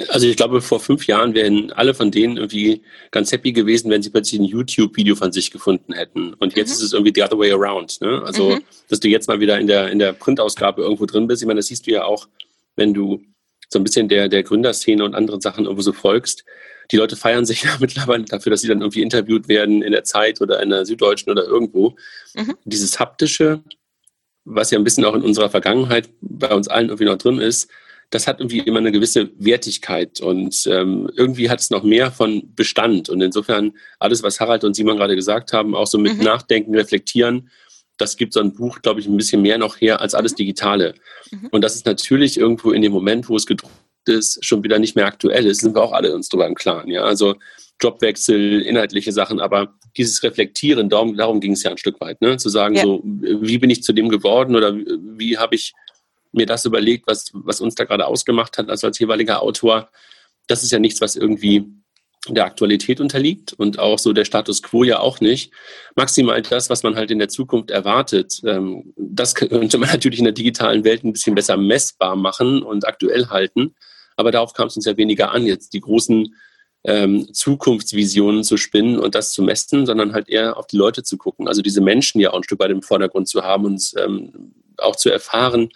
[0.09, 4.01] Also ich glaube, vor fünf Jahren wären alle von denen irgendwie ganz happy gewesen, wenn
[4.01, 6.33] sie plötzlich ein YouTube-Video von sich gefunden hätten.
[6.33, 6.73] Und jetzt mhm.
[6.73, 8.01] ist es irgendwie the other way around.
[8.01, 8.21] Ne?
[8.25, 8.61] Also, mhm.
[8.89, 11.41] dass du jetzt mal wieder in der, in der Printausgabe irgendwo drin bist.
[11.41, 12.27] Ich meine, das siehst du ja auch,
[12.75, 13.21] wenn du
[13.69, 16.43] so ein bisschen der, der Gründerszene und anderen Sachen irgendwo so folgst.
[16.91, 20.03] Die Leute feiern sich ja mittlerweile dafür, dass sie dann irgendwie interviewt werden in der
[20.03, 21.95] Zeit oder in der Süddeutschen oder irgendwo.
[22.35, 22.55] Mhm.
[22.65, 23.63] Dieses haptische,
[24.43, 27.69] was ja ein bisschen auch in unserer Vergangenheit bei uns allen irgendwie noch drin ist,
[28.11, 32.53] das hat irgendwie immer eine gewisse Wertigkeit und ähm, irgendwie hat es noch mehr von
[32.55, 33.09] Bestand.
[33.09, 36.23] Und insofern alles, was Harald und Simon gerade gesagt haben, auch so mit mhm.
[36.23, 37.49] Nachdenken, Reflektieren,
[37.97, 40.37] das gibt so ein Buch, glaube ich, ein bisschen mehr noch her als alles mhm.
[40.37, 40.93] Digitale.
[41.31, 41.47] Mhm.
[41.51, 43.73] Und das ist natürlich irgendwo in dem Moment, wo es gedruckt
[44.07, 46.89] ist, schon wieder nicht mehr aktuell ist, sind wir auch alle uns darüber im Klaren.
[46.89, 47.03] Ja?
[47.03, 47.35] Also
[47.81, 52.37] Jobwechsel, inhaltliche Sachen, aber dieses Reflektieren, darum, darum ging es ja ein Stück weit, ne?
[52.37, 52.83] zu sagen, ja.
[52.83, 55.73] so, wie bin ich zu dem geworden oder wie habe ich
[56.31, 59.89] mir das überlegt, was, was uns da gerade ausgemacht hat, also als jeweiliger Autor.
[60.47, 61.65] Das ist ja nichts, was irgendwie
[62.27, 65.51] der Aktualität unterliegt und auch so der Status quo ja auch nicht.
[65.95, 68.41] Maximal das, was man halt in der Zukunft erwartet.
[68.45, 72.87] Ähm, das könnte man natürlich in der digitalen Welt ein bisschen besser messbar machen und
[72.87, 73.75] aktuell halten.
[74.15, 76.35] Aber darauf kam es uns ja weniger an, jetzt die großen
[76.85, 81.17] ähm, Zukunftsvisionen zu spinnen und das zu messen, sondern halt eher auf die Leute zu
[81.17, 81.47] gucken.
[81.47, 84.95] Also diese Menschen ja auch ein Stück weit im Vordergrund zu haben und ähm, auch
[84.95, 85.69] zu erfahren,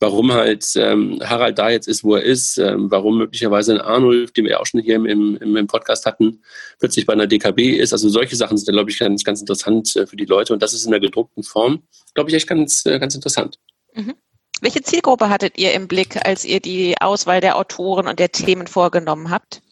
[0.00, 4.32] warum halt ähm, Harald da jetzt ist, wo er ist, ähm, warum möglicherweise ein Arnulf,
[4.32, 6.42] den wir auch schon hier im, im, im Podcast hatten,
[6.78, 7.92] plötzlich bei einer DKB ist.
[7.92, 10.74] Also solche Sachen sind, glaube ich, ganz, ganz interessant äh, für die Leute und das
[10.74, 11.82] ist in der gedruckten Form,
[12.14, 13.58] glaube ich, echt ganz, äh, ganz interessant.
[13.94, 14.14] Mhm.
[14.62, 18.66] Welche Zielgruppe hattet ihr im Blick, als ihr die Auswahl der Autoren und der Themen
[18.66, 19.62] vorgenommen habt?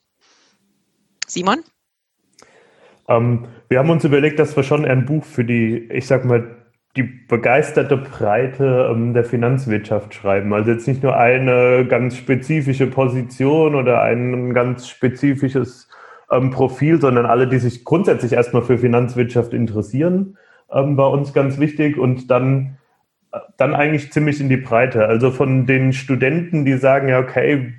[1.27, 1.61] Simon?
[3.09, 6.65] Ähm, wir haben uns überlegt, dass wir schon ein Buch für die, ich sag mal,
[6.97, 10.53] die begeisterte Breite ähm, der Finanzwirtschaft schreiben.
[10.55, 15.89] Also jetzt nicht nur eine ganz spezifische Position oder ein ganz spezifisches
[16.31, 20.39] ähm, Profil, sondern alle, die sich grundsätzlich erstmal für Finanzwirtschaft interessieren,
[20.71, 22.79] ähm, war uns ganz wichtig und dann,
[23.57, 25.07] dann eigentlich ziemlich in die Breite.
[25.07, 27.75] Also von den Studenten, die sagen, ja, okay,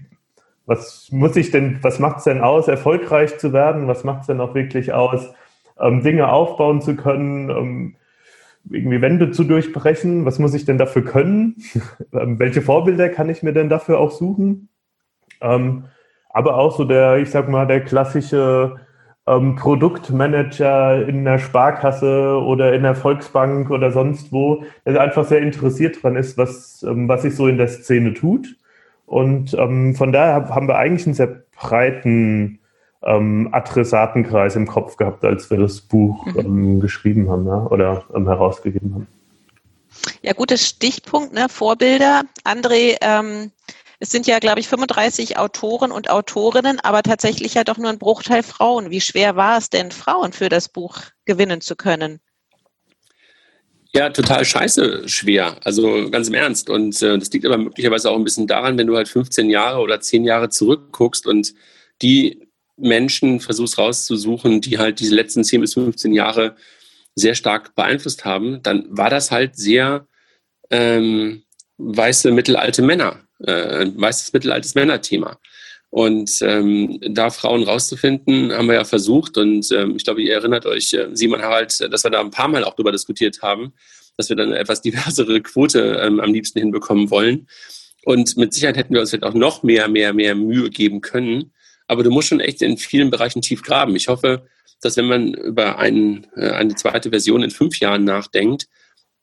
[0.65, 3.87] was muss ich denn, was macht es denn aus, erfolgreich zu werden?
[3.87, 5.33] Was macht es denn auch wirklich aus,
[5.79, 7.49] ähm, Dinge aufbauen zu können?
[7.49, 7.95] Ähm,
[8.69, 10.25] irgendwie Wände zu durchbrechen?
[10.25, 11.57] Was muss ich denn dafür können?
[12.13, 14.69] Ähm, welche Vorbilder kann ich mir denn dafür auch suchen?
[15.41, 15.85] Ähm,
[16.29, 18.77] aber auch so der, ich sag mal, der klassische
[19.27, 25.41] ähm, Produktmanager in der Sparkasse oder in der Volksbank oder sonst wo, der einfach sehr
[25.41, 28.55] interessiert dran ist, was, ähm, was sich so in der Szene tut.
[29.05, 32.59] Und ähm, von daher haben wir eigentlich einen sehr breiten
[33.03, 36.39] ähm, Adressatenkreis im Kopf gehabt, als wir das Buch mhm.
[36.39, 39.07] ähm, geschrieben haben ja, oder ähm, herausgegeben haben.
[40.21, 41.47] Ja, gutes Stichpunkt, ne?
[41.49, 42.23] Vorbilder.
[42.43, 43.51] André, ähm,
[43.99, 47.99] es sind ja, glaube ich, 35 Autoren und Autorinnen, aber tatsächlich ja doch nur ein
[47.99, 48.91] Bruchteil Frauen.
[48.91, 52.19] Wie schwer war es denn, Frauen für das Buch gewinnen zu können?
[53.93, 55.55] Ja, total scheiße schwer.
[55.63, 56.69] Also ganz im Ernst.
[56.69, 59.79] Und äh, das liegt aber möglicherweise auch ein bisschen daran, wenn du halt 15 Jahre
[59.79, 61.53] oder 10 Jahre zurückguckst und
[62.01, 66.57] die Menschen versuchst rauszusuchen, die halt diese letzten 10 bis 15 Jahre
[67.15, 70.07] sehr stark beeinflusst haben, dann war das halt sehr
[70.69, 71.43] ähm,
[71.77, 75.39] weiße mittelalte Männer, äh, weißes mittelaltes Männerthema.
[75.89, 79.37] Und ähm, da Frauen rauszufinden, haben wir ja versucht.
[79.37, 82.49] Und ähm, ich glaube, ihr erinnert euch, äh, Simon Harald, dass wir da ein paar
[82.49, 83.73] Mal auch darüber diskutiert haben,
[84.17, 87.47] dass wir dann eine etwas diversere Quote ähm, am liebsten hinbekommen wollen.
[88.03, 91.53] Und mit Sicherheit hätten wir uns jetzt auch noch mehr, mehr, mehr Mühe geben können.
[91.87, 93.95] Aber du musst schon echt in vielen Bereichen tief graben.
[93.95, 94.47] Ich hoffe,
[94.81, 98.67] dass wenn man über einen, äh, eine zweite Version in fünf Jahren nachdenkt,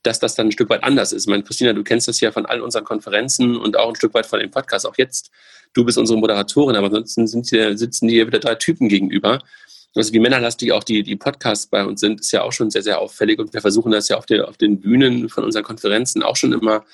[0.03, 1.25] dass das dann ein Stück weit anders ist.
[1.25, 4.15] Ich meine, Christina, du kennst das ja von all unseren Konferenzen und auch ein Stück
[4.15, 4.87] weit von dem Podcast.
[4.87, 5.31] Auch jetzt,
[5.75, 9.41] du bist unsere Moderatorin, aber ansonsten hier, sitzen dir wieder drei Typen gegenüber.
[9.95, 12.83] Also wie männerlastig auch die, die Podcasts bei uns sind, ist ja auch schon sehr,
[12.83, 13.39] sehr auffällig.
[13.39, 16.53] Und wir versuchen das ja auf, der, auf den Bühnen von unseren Konferenzen auch schon
[16.53, 16.85] immer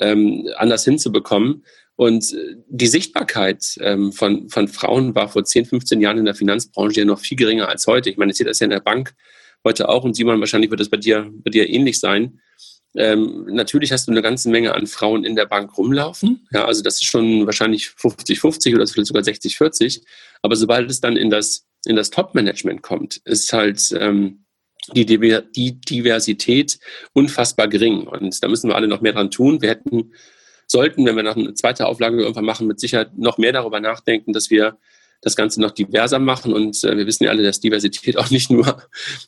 [0.00, 1.64] ähm, anders hinzubekommen.
[1.96, 6.34] Und äh, die Sichtbarkeit ähm, von, von Frauen war vor 10, 15 Jahren in der
[6.34, 8.08] Finanzbranche ja noch viel geringer als heute.
[8.08, 9.14] Ich meine, ich sehe das ja in der Bank
[9.64, 12.40] heute auch und Simon, wahrscheinlich wird das bei dir, bei dir ähnlich sein.
[12.94, 16.48] Ähm, natürlich hast du eine ganze Menge an Frauen in der Bank rumlaufen.
[16.52, 20.02] Ja, also das ist schon wahrscheinlich 50-50 oder vielleicht sogar 60-40.
[20.42, 24.44] Aber sobald es dann in das, in das Top-Management kommt, ist halt ähm,
[24.94, 26.78] die, die Diversität
[27.12, 28.06] unfassbar gering.
[28.06, 29.60] Und da müssen wir alle noch mehr dran tun.
[29.60, 30.12] Wir hätten
[30.66, 34.32] sollten, wenn wir noch eine zweite Auflage irgendwann machen, mit Sicherheit noch mehr darüber nachdenken,
[34.32, 34.78] dass wir
[35.20, 36.52] das Ganze noch diverser machen.
[36.52, 38.82] Und äh, wir wissen ja alle, dass Diversität auch nicht nur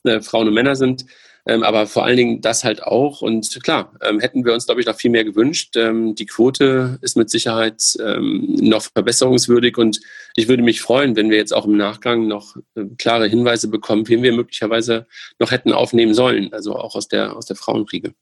[0.05, 1.05] äh, Frauen und Männer sind,
[1.47, 3.23] ähm, aber vor allen Dingen das halt auch.
[3.23, 5.77] Und klar, ähm, hätten wir uns, glaube ich, noch viel mehr gewünscht.
[5.77, 10.01] Ähm, die Quote ist mit Sicherheit ähm, noch verbesserungswürdig und
[10.37, 14.09] ich würde mich freuen, wenn wir jetzt auch im Nachgang noch äh, klare Hinweise bekommen,
[14.09, 15.07] wen wir möglicherweise
[15.39, 18.15] noch hätten aufnehmen sollen, also auch aus der, aus der Frauenriege.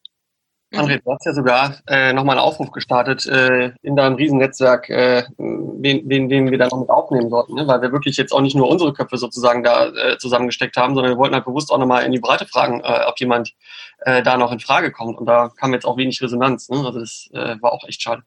[0.73, 5.25] André, du hast ja sogar äh, nochmal einen Aufruf gestartet äh, in deinem Riesennetzwerk, äh,
[5.39, 7.67] wen, wen, wen wir da noch mit aufnehmen sollten, ne?
[7.67, 11.13] weil wir wirklich jetzt auch nicht nur unsere Köpfe sozusagen da äh, zusammengesteckt haben, sondern
[11.13, 13.55] wir wollten halt bewusst auch nochmal in die Breite fragen, äh, ob jemand
[14.01, 15.19] äh, da noch in Frage kommt.
[15.19, 16.69] Und da kam jetzt auch wenig Resonanz.
[16.69, 16.85] Ne?
[16.85, 18.23] Also das äh, war auch echt schade.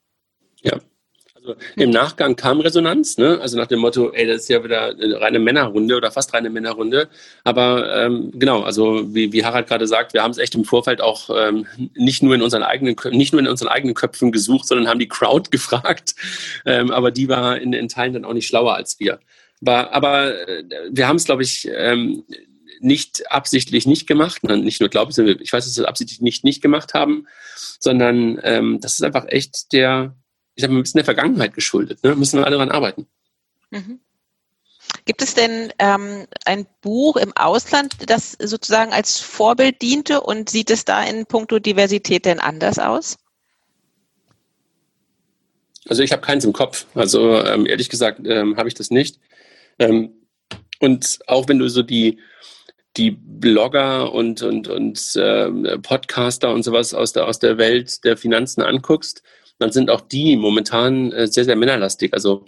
[0.63, 0.77] Ja,
[1.41, 3.39] also im Nachgang kam Resonanz, ne?
[3.41, 6.49] also nach dem Motto, ey, das ist ja wieder eine reine Männerrunde oder fast reine
[6.49, 7.10] Männerrunde.
[7.43, 11.01] Aber ähm, genau, also wie, wie Harald gerade sagt, wir haben es echt im Vorfeld
[11.01, 14.88] auch ähm, nicht nur in unseren eigenen nicht nur in unseren eigenen Köpfen gesucht, sondern
[14.88, 16.13] haben die Crowd gefragt.
[16.65, 19.19] Ähm, aber die war in, in Teilen dann auch nicht schlauer als wir.
[19.62, 22.23] Aber, aber äh, wir haben es, glaube ich, ähm,
[22.80, 26.43] nicht absichtlich nicht gemacht, nicht nur glaube ich, ich weiß, dass wir es absichtlich nicht
[26.43, 27.27] nicht gemacht haben,
[27.80, 30.15] sondern ähm, das ist einfach echt der
[30.56, 32.04] ich mal, ein bisschen der Vergangenheit geschuldet.
[32.04, 32.16] Ne?
[32.16, 33.08] Müssen wir alle daran arbeiten.
[33.70, 34.00] Mhm.
[35.06, 40.70] Gibt es denn ähm, ein Buch im Ausland, das sozusagen als Vorbild diente und sieht
[40.70, 43.18] es da in puncto Diversität denn anders aus?
[45.88, 46.86] Also ich habe keins im Kopf.
[46.94, 49.20] Also ähm, ehrlich gesagt ähm, habe ich das nicht.
[49.80, 50.14] Ähm,
[50.80, 52.20] und auch wenn du so die,
[52.98, 58.18] die Blogger und, und, und äh, Podcaster und sowas aus der, aus der Welt der
[58.18, 59.24] Finanzen anguckst,
[59.62, 62.13] dann sind auch die momentan äh, sehr, sehr männerlastig.
[62.13, 62.45] Also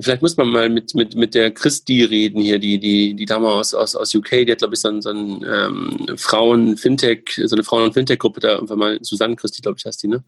[0.00, 3.48] vielleicht muss man mal mit, mit, mit der Christi reden hier, die, die, die Dame
[3.48, 7.54] aus, aus, aus UK, die hat, glaube ich, so, ein, so ein ähm, Frauen-Fintech, so
[7.54, 10.24] eine Frauen- und Fintech-Gruppe da irgendwann mal, Susanne Christi, glaube ich, heißt die, ne?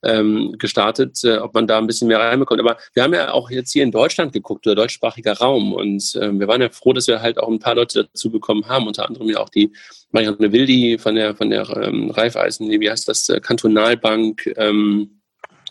[0.00, 2.60] Ähm, gestartet, äh, ob man da ein bisschen mehr reinbekommt.
[2.60, 5.72] Aber wir haben ja auch jetzt hier in Deutschland geguckt, oder deutschsprachiger Raum.
[5.72, 8.68] Und ähm, wir waren ja froh, dass wir halt auch ein paar Leute dazu bekommen
[8.68, 9.72] haben, unter anderem ja auch die
[10.12, 15.17] Marianne Wildi von der, von der ähm, Raiffeisen, wie heißt das, äh, Kantonalbank, ähm,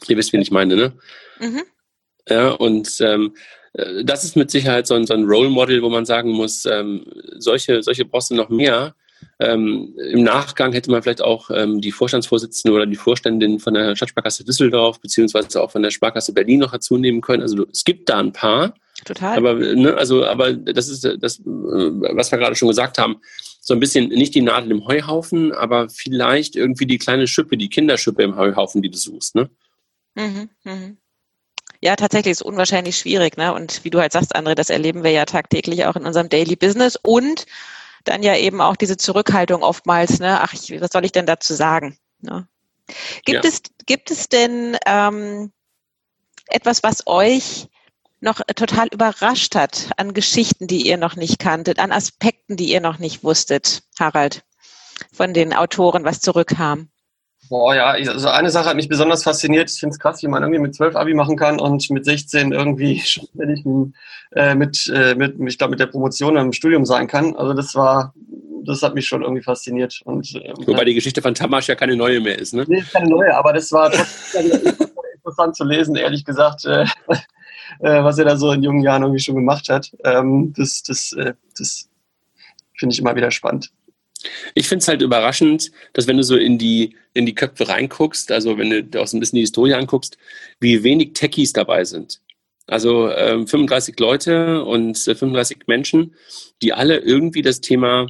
[0.07, 0.93] Ihr wisst, wen ich meine, ne?
[1.39, 1.63] Mhm.
[2.29, 3.35] Ja, und ähm,
[3.73, 6.65] äh, das ist mit Sicherheit so ein, so ein Role Model, wo man sagen muss,
[6.65, 7.05] ähm,
[7.37, 8.95] solche, solche brauchst du noch mehr.
[9.39, 13.95] Ähm, Im Nachgang hätte man vielleicht auch ähm, die Vorstandsvorsitzende oder die Vorständin von der
[13.95, 17.41] Stadtsparkasse Düsseldorf beziehungsweise auch von der Sparkasse Berlin noch dazu nehmen können.
[17.41, 18.73] Also es gibt da ein paar.
[19.05, 19.37] Total.
[19.37, 23.17] Aber, ne, also, aber das ist das, äh, was wir gerade schon gesagt haben.
[23.61, 27.69] So ein bisschen nicht die Nadel im Heuhaufen, aber vielleicht irgendwie die kleine Schippe, die
[27.69, 29.35] Kinderschippe im Heuhaufen, die du suchst.
[29.35, 29.49] Ne?
[30.17, 30.97] Mhm, mhm.
[31.79, 33.37] Ja, tatsächlich ist es unwahrscheinlich schwierig.
[33.37, 33.53] Ne?
[33.53, 36.55] Und wie du halt sagst, André, das erleben wir ja tagtäglich auch in unserem Daily
[36.55, 36.97] Business.
[37.01, 37.45] Und
[38.03, 40.41] dann ja eben auch diese Zurückhaltung oftmals, ne?
[40.41, 41.97] ach, ich, was soll ich denn dazu sagen?
[42.21, 42.47] Ne?
[43.25, 43.49] Gibt, ja.
[43.49, 45.51] es, gibt es denn ähm,
[46.47, 47.67] etwas, was euch
[48.19, 52.81] noch total überrascht hat an Geschichten, die ihr noch nicht kanntet, an Aspekten, die ihr
[52.81, 54.43] noch nicht wusstet, Harald,
[55.13, 56.89] von den Autoren, was zurückkam?
[57.49, 59.69] Boah, ja, also eine Sache hat mich besonders fasziniert.
[59.69, 62.51] Ich finde es krass, wie man irgendwie mit 12 Abi machen kann und mit 16
[62.51, 63.65] irgendwie ständig
[64.35, 67.35] äh, mit, äh, mit, ich glaube, mit der Promotion im Studium sein kann.
[67.35, 68.13] Also das war,
[68.65, 70.01] das hat mich schon irgendwie fasziniert.
[70.03, 72.65] Und, ähm, Wobei die Geschichte von Tamasch ja keine neue mehr ist, ne?
[72.67, 74.51] Nee, keine neue, aber das war trotzdem
[75.15, 76.85] interessant zu lesen, ehrlich gesagt, äh,
[77.79, 79.91] äh, was er da so in jungen Jahren irgendwie schon gemacht hat.
[80.03, 81.89] Ähm, das das, äh, das
[82.77, 83.71] finde ich immer wieder spannend.
[84.55, 88.31] Ich finde es halt überraschend, dass wenn du so in die, in die Köpfe reinguckst,
[88.31, 90.17] also wenn du auch so ein bisschen die Historie anguckst,
[90.59, 92.21] wie wenig Techies dabei sind.
[92.67, 96.15] Also ähm, 35 Leute und äh, 35 Menschen,
[96.61, 98.07] die alle irgendwie das Thema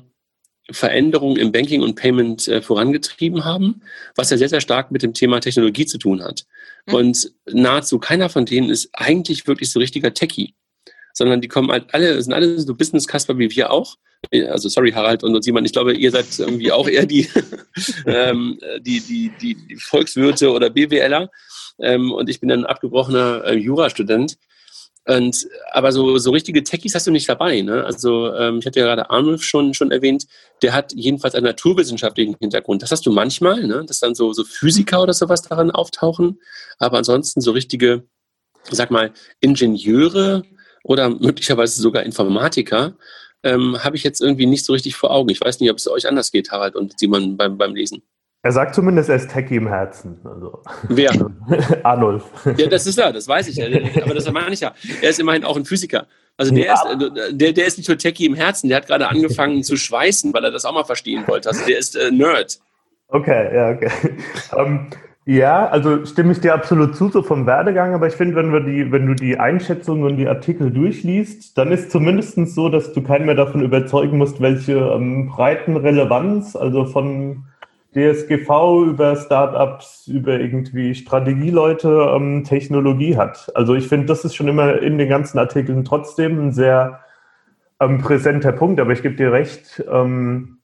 [0.70, 3.82] Veränderung im Banking und Payment äh, vorangetrieben haben,
[4.16, 6.46] was ja sehr, sehr stark mit dem Thema Technologie zu tun hat.
[6.88, 6.94] Mhm.
[6.94, 10.56] Und nahezu keiner von denen ist eigentlich wirklich so richtiger Techie
[11.18, 13.96] sondern die kommen halt alle, sind alle so Business-Kasper wie wir auch.
[14.50, 17.28] Also sorry, Harald und Simon, ich glaube, ihr seid irgendwie auch eher die,
[18.06, 21.32] ähm, die, die, die, die Volkswirte oder BWLer.
[21.80, 24.38] Ähm, und ich bin ein abgebrochener äh, Jurastudent.
[25.08, 27.62] Und, aber so, so richtige Techies hast du nicht dabei.
[27.62, 27.84] Ne?
[27.84, 30.28] Also ähm, ich hatte ja gerade Arnulf schon, schon erwähnt,
[30.62, 32.84] der hat jedenfalls einen naturwissenschaftlichen Hintergrund.
[32.84, 33.84] Das hast du manchmal, ne?
[33.88, 36.40] dass dann so, so Physiker oder sowas daran auftauchen.
[36.78, 38.04] Aber ansonsten so richtige,
[38.70, 40.44] sag mal, Ingenieure,
[40.88, 42.94] oder möglicherweise sogar Informatiker,
[43.44, 45.30] ähm, habe ich jetzt irgendwie nicht so richtig vor Augen.
[45.30, 48.02] Ich weiß nicht, ob es euch anders geht, Harald und Simon beim, beim Lesen.
[48.42, 50.20] Er sagt zumindest, er ist Techie im Herzen.
[50.24, 50.64] Also.
[50.88, 51.12] Wer?
[51.84, 52.24] Arnulf.
[52.58, 53.62] Ja, das ist er, das weiß ich.
[54.02, 54.74] Aber das meine ich ja.
[55.02, 56.08] Er ist immerhin auch ein Physiker.
[56.38, 56.74] Also der, ja.
[56.74, 60.34] ist, der, der ist nicht nur Techie im Herzen, der hat gerade angefangen zu schweißen,
[60.34, 61.50] weil er das auch mal verstehen wollte.
[61.50, 62.60] Also der ist äh, Nerd.
[63.10, 63.92] Okay, ja, okay.
[64.56, 64.90] um, ähm,
[65.30, 68.62] ja, also stimme ich dir absolut zu, so vom Werdegang, aber ich finde, wenn wir
[68.62, 73.02] die, wenn du die Einschätzungen und die Artikel durchliest, dann ist zumindest so, dass du
[73.04, 77.44] keinen mehr davon überzeugen musst, welche ähm, breiten Relevanz, also von
[77.94, 83.52] DSGV über Startups, über irgendwie Strategieleute, ähm, Technologie hat.
[83.54, 87.02] Also ich finde, das ist schon immer in den ganzen Artikeln trotzdem ein sehr
[87.82, 90.60] ähm, präsenter Punkt, aber ich gebe dir recht, ähm,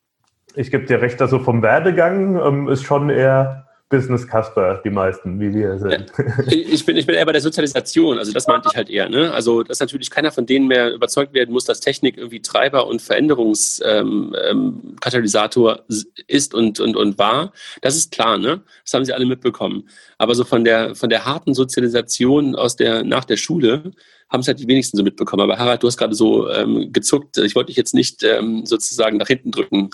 [0.56, 5.40] ich gebe dir recht, also vom Werdegang ähm, ist schon eher Business Casper, die meisten,
[5.40, 6.12] wie wir sind.
[6.48, 9.08] Ich bin, ich bin eher bei der Sozialisation, also das meinte ich halt eher.
[9.08, 9.32] Ne?
[9.32, 13.02] Also, dass natürlich keiner von denen mehr überzeugt werden muss, dass Technik irgendwie Treiber und
[13.02, 17.54] Veränderungskatalysator ähm, ähm, ist und, und, und war.
[17.82, 18.62] Das ist klar, ne?
[18.84, 19.88] Das haben sie alle mitbekommen.
[20.18, 23.92] Aber so von der, von der harten Sozialisation aus der, nach der Schule
[24.30, 25.44] haben es halt die wenigsten so mitbekommen.
[25.44, 27.38] Aber Harald, du hast gerade so ähm, gezuckt.
[27.38, 29.92] Ich wollte dich jetzt nicht ähm, sozusagen nach hinten drücken.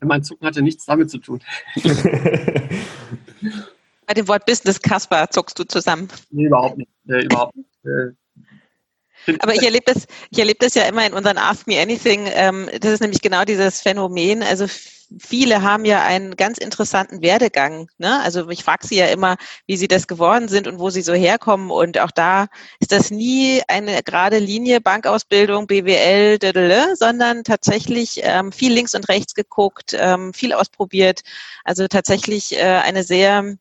[0.00, 1.42] Mein Zucken hatte nichts damit zu tun.
[4.06, 6.08] Bei dem Wort Business Casper zuckst du zusammen.
[6.30, 6.90] Nee, überhaupt nicht.
[7.08, 7.68] Äh, überhaupt nicht.
[9.26, 12.26] Äh, aber ich erlebe das, ich erlebe das ja immer in unseren Ask Me Anything.
[12.26, 14.42] Ähm, das ist nämlich genau dieses Phänomen.
[14.42, 14.66] Also
[15.18, 17.88] viele haben ja einen ganz interessanten Werdegang.
[17.98, 18.20] Ne?
[18.22, 21.14] Also ich frage sie ja immer, wie sie das geworden sind und wo sie so
[21.14, 21.70] herkommen.
[21.70, 22.48] Und auch da
[22.80, 29.08] ist das nie eine gerade Linie, Bankausbildung, BWL, dadele, sondern tatsächlich ähm, viel links und
[29.08, 31.22] rechts geguckt, ähm, viel ausprobiert.
[31.64, 33.56] Also tatsächlich äh, eine sehr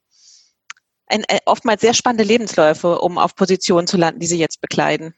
[1.10, 5.14] ein, äh, oftmals sehr spannende Lebensläufe, um auf Positionen zu landen, die sie jetzt bekleiden.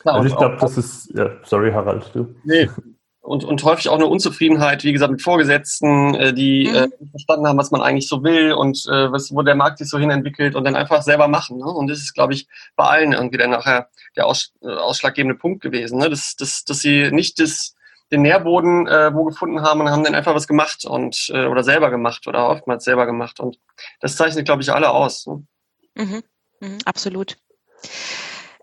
[0.00, 2.34] Klar, also ich glaube, das ist, ja, sorry Harald, du.
[2.42, 2.68] Nee,
[3.22, 6.74] und, und häufig auch eine Unzufriedenheit, wie gesagt, mit Vorgesetzten, äh, die mhm.
[6.74, 9.88] äh, verstanden haben, was man eigentlich so will und äh, was, wo der Markt sich
[9.88, 11.58] so hin entwickelt und dann einfach selber machen.
[11.58, 11.64] Ne?
[11.64, 15.62] Und das ist, glaube ich, bei allen irgendwie dann nachher der aus, äh, ausschlaggebende Punkt
[15.62, 16.10] gewesen, ne?
[16.10, 17.76] dass, dass, dass sie nicht das,
[18.10, 21.62] den Nährboden äh, wo gefunden haben und haben dann einfach was gemacht und äh, oder
[21.62, 23.38] selber gemacht oder oftmals selber gemacht.
[23.38, 23.56] Und
[24.00, 25.26] das zeichnet, glaube ich, alle aus.
[25.26, 25.46] Ne?
[25.94, 26.22] Mhm.
[26.60, 27.36] Mhm, absolut.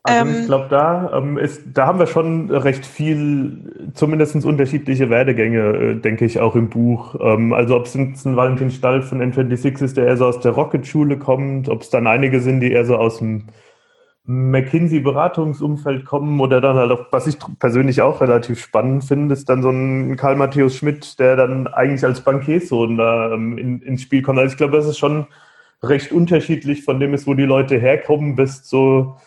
[0.03, 5.09] Also ich ähm, glaube, da ähm, ist, da haben wir schon recht viel, zumindest unterschiedliche
[5.09, 7.15] Werdegänge, äh, denke ich, auch im Buch.
[7.19, 10.53] Ähm, also ob es ein Valentin Stall von N26 ist, der eher so aus der
[10.53, 13.47] Rocket-Schule kommt, ob es dann einige sind, die eher so aus dem
[14.25, 19.63] McKinsey-Beratungsumfeld kommen oder dann halt auch, was ich persönlich auch relativ spannend finde, ist dann
[19.63, 24.21] so ein Karl Matthäus Schmidt, der dann eigentlich als Bankiersohn da ähm, in, ins Spiel
[24.21, 24.37] kommt.
[24.37, 25.25] Also ich glaube, das ist schon
[25.81, 29.17] recht unterschiedlich von dem ist, wo die Leute herkommen, bis so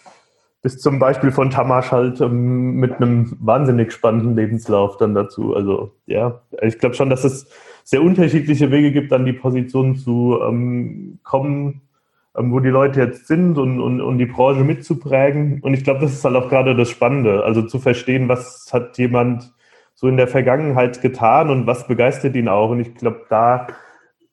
[0.62, 5.54] bis zum Beispiel von Tamasch halt ähm, mit einem wahnsinnig spannenden Lebenslauf dann dazu.
[5.54, 7.48] Also ja, ich glaube schon, dass es
[7.84, 11.82] sehr unterschiedliche Wege gibt, an die Position zu ähm, kommen,
[12.36, 15.60] ähm, wo die Leute jetzt sind und, und, und die Branche mitzuprägen.
[15.62, 18.96] Und ich glaube, das ist halt auch gerade das Spannende, also zu verstehen, was hat
[18.98, 19.52] jemand
[19.94, 22.70] so in der Vergangenheit getan und was begeistert ihn auch.
[22.70, 23.66] Und ich glaube, da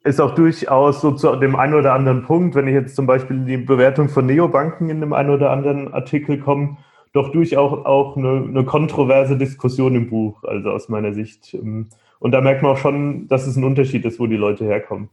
[0.03, 3.37] ist auch durchaus so zu dem einen oder anderen Punkt, wenn ich jetzt zum Beispiel
[3.37, 6.77] in die Bewertung von Neobanken in dem einen oder anderen Artikel komme,
[7.11, 11.53] doch durchaus auch eine, eine kontroverse Diskussion im Buch, also aus meiner Sicht.
[11.53, 15.09] Und da merkt man auch schon, dass es ein Unterschied ist, wo die Leute herkommen.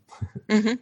[0.49, 0.79] Mhm.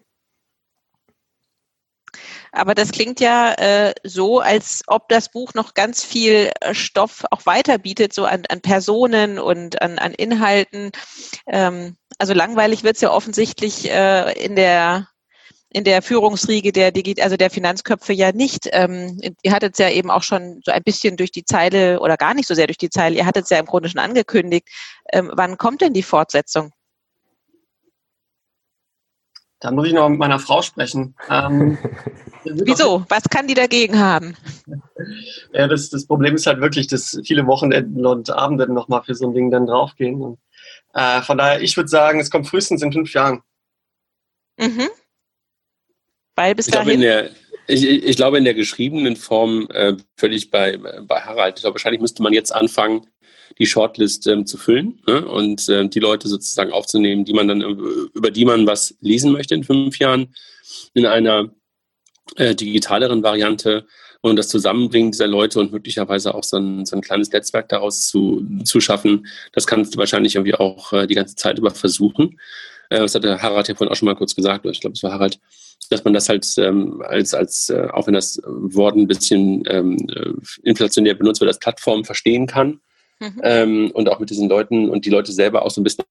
[2.52, 7.24] Aber das klingt ja äh, so, als ob das Buch noch ganz viel äh, Stoff
[7.32, 10.92] auch weiter bietet, so an, an Personen und an, an Inhalten.
[11.48, 15.08] Ähm, also langweilig wird es ja offensichtlich äh, in der
[15.70, 18.68] in der Führungsriege der Digi also der Finanzköpfe ja nicht.
[18.72, 22.16] Ähm, ihr hattet es ja eben auch schon so ein bisschen durch die Zeile oder
[22.16, 23.16] gar nicht so sehr durch die Zeile.
[23.16, 24.68] Ihr hattet es ja im Grunde schon angekündigt.
[25.12, 26.70] Ähm, wann kommt denn die Fortsetzung?
[29.58, 31.16] Da muss ich noch mit meiner Frau sprechen.
[31.28, 31.78] Ähm,
[32.44, 33.04] Wieso?
[33.08, 34.36] Was kann die dagegen haben?
[35.52, 39.26] Ja, das, das Problem ist halt wirklich, dass viele Wochenenden und Abende nochmal für so
[39.26, 40.20] ein Ding dann draufgehen.
[40.20, 40.38] Und,
[40.94, 43.42] äh, von daher, ich würde sagen, es kommt frühestens in fünf Jahren.
[44.58, 44.88] Mhm.
[46.36, 47.00] Weil bis ich dahin.
[47.00, 47.30] Glaube, der,
[47.66, 51.56] ich, ich, glaube, in der geschriebenen Form äh, völlig bei, bei Harald.
[51.56, 53.06] Ich glaube, wahrscheinlich müsste man jetzt anfangen,
[53.58, 55.26] die Shortlist ähm, zu füllen ne?
[55.26, 59.54] und äh, die Leute sozusagen aufzunehmen, die man dann über die man was lesen möchte
[59.54, 60.34] in fünf Jahren
[60.94, 61.50] in einer
[62.36, 63.86] äh, digitaleren Variante
[64.24, 68.06] und das Zusammenbringen dieser Leute und möglicherweise auch so ein, so ein kleines Netzwerk daraus
[68.06, 72.40] zu, zu schaffen, das kannst du wahrscheinlich irgendwie auch äh, die ganze Zeit über versuchen.
[72.88, 75.12] Äh, das hatte Harald ja vorhin auch schon mal kurz gesagt, ich glaube, es war
[75.12, 75.38] Harald,
[75.90, 79.98] dass man das halt ähm, als, als äh, auch wenn das Wort ein bisschen ähm,
[80.08, 80.32] äh,
[80.62, 82.80] inflationär benutzt wird, als Plattform verstehen kann
[83.20, 83.40] mhm.
[83.42, 86.06] ähm, und auch mit diesen Leuten und die Leute selber auch so ein bisschen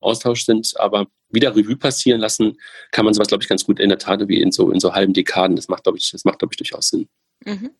[0.00, 2.56] Austausch sind, aber wieder Revue passieren lassen,
[2.90, 4.94] kann man sowas, glaube ich, ganz gut in der Tat wie in so, in so
[4.94, 5.56] halben Dekaden.
[5.56, 7.08] Das macht, glaube ich, das macht, glaube ich, durchaus Sinn.
[7.44, 7.70] Mhm.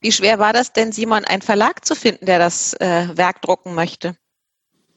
[0.00, 3.74] Wie schwer war das denn, Simon, einen Verlag zu finden, der das äh, Werk drucken
[3.74, 4.16] möchte?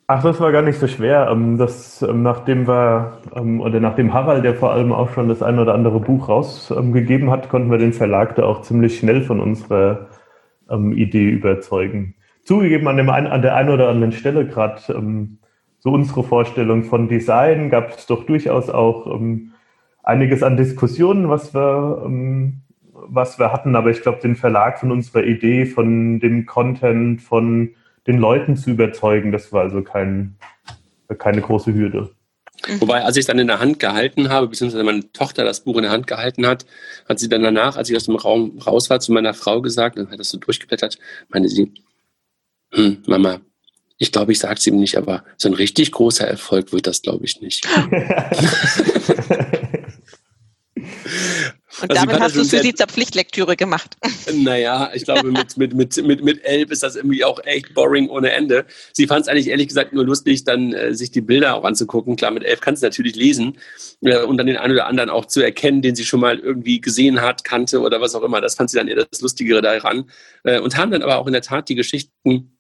[0.07, 1.29] Ach, das war gar nicht so schwer.
[1.31, 5.43] Ähm, das, ähm, nachdem wir, ähm, oder nachdem Harald, der vor allem auch schon das
[5.43, 9.39] ein oder andere Buch rausgegeben hat, konnten wir den Verlag da auch ziemlich schnell von
[9.39, 10.07] unserer
[10.71, 12.13] Idee überzeugen.
[12.43, 14.79] Zugegeben, an, dem, an der einen oder anderen Stelle, gerade
[15.79, 19.53] so unsere Vorstellung von Design gab es doch durchaus auch ähm,
[20.03, 22.61] einiges an Diskussionen, was wir, ähm,
[22.91, 23.75] was wir hatten.
[23.75, 27.75] Aber ich glaube, den Verlag von unserer Idee, von dem Content, von
[28.07, 30.35] den Leuten zu überzeugen, das war also kein,
[31.17, 32.09] keine große Hürde.
[32.67, 32.81] Mhm.
[32.81, 35.77] Wobei, als ich es dann in der Hand gehalten habe, beziehungsweise meine Tochter das Buch
[35.77, 36.65] in der Hand gehalten hat,
[37.07, 39.97] hat sie dann danach, als ich aus dem Raum raus war, zu meiner Frau gesagt,
[39.97, 40.97] dann hat das so durchgeblättert,
[41.29, 41.71] meinte sie,
[42.73, 43.39] hm, Mama,
[43.99, 47.01] ich glaube, ich sage es ihm nicht, aber so ein richtig großer Erfolg wird das,
[47.01, 47.67] glaube ich, nicht.
[51.81, 53.95] Und also damit hast du für sie zur Pflichtlektüre gemacht.
[54.31, 58.09] Naja, ich glaube, mit, mit, mit, mit, mit elf ist das irgendwie auch echt boring
[58.09, 58.65] ohne Ende.
[58.93, 62.15] Sie fand es eigentlich ehrlich gesagt nur lustig, dann äh, sich die Bilder auch anzugucken.
[62.15, 63.57] Klar, mit elf kannst du natürlich lesen
[64.01, 66.79] äh, und dann den einen oder anderen auch zu erkennen, den sie schon mal irgendwie
[66.79, 68.39] gesehen hat, kannte oder was auch immer.
[68.39, 70.09] Das fand sie dann eher das Lustigere daran.
[70.43, 72.58] Äh, und haben dann aber auch in der Tat die Geschichten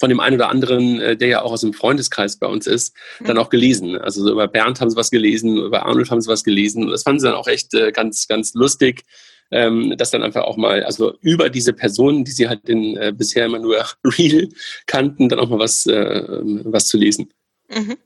[0.00, 2.94] von dem einen oder anderen, äh, der ja auch aus dem Freundeskreis bei uns ist,
[3.24, 3.96] dann auch gelesen.
[3.96, 6.84] Also so über Bernd haben sie was gelesen, über Arnold haben sie was gelesen.
[6.84, 9.04] Und das fanden sie dann auch echt äh, ganz, ganz lustig,
[9.50, 13.12] ähm, das dann einfach auch mal, also über diese Personen, die sie halt in, äh,
[13.16, 14.48] bisher immer nur real
[14.86, 17.32] kannten, dann auch mal was, äh, was zu lesen.
[17.68, 17.96] Mhm.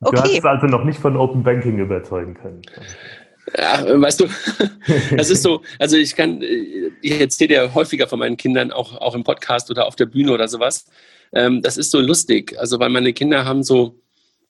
[0.00, 0.16] Okay.
[0.16, 2.62] Du hast es also noch nicht von Open Banking überzeugen können.
[3.58, 4.28] Ja, weißt du,
[5.16, 9.14] das ist so, also ich kann, ich erzähle ja häufiger von meinen Kindern, auch, auch
[9.14, 10.86] im Podcast oder auf der Bühne oder sowas.
[11.32, 13.98] Ähm, das ist so lustig, also weil meine Kinder haben so,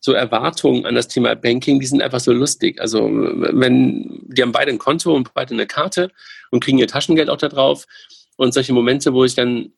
[0.01, 2.81] so Erwartungen an das Thema Banking, die sind einfach so lustig.
[2.81, 6.11] Also wenn, die haben beide ein Konto und beide eine Karte
[6.51, 7.87] und kriegen ihr Taschengeld auch da drauf
[8.37, 9.73] und solche Momente, wo ich dann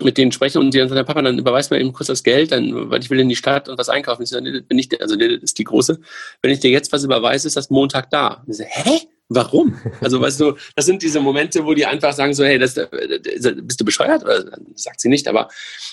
[0.00, 2.52] mit denen spreche und die dann sagen, Papa, dann überweist mir eben kurz das Geld,
[2.52, 4.22] dann, weil ich will in die Stadt und was einkaufen.
[4.22, 5.98] Ich sage, bin ich, also das ist die große.
[6.42, 8.42] Wenn ich dir jetzt was überweise, ist das Montag da.
[8.46, 9.00] Und ich sage, hä?
[9.28, 9.76] Warum?
[10.00, 12.88] Also, weißt du, das sind diese Momente, wo die einfach sagen so, hey, das, das,
[12.90, 14.22] bist du bescheuert?
[14.22, 15.48] Oder sagt sie nicht, aber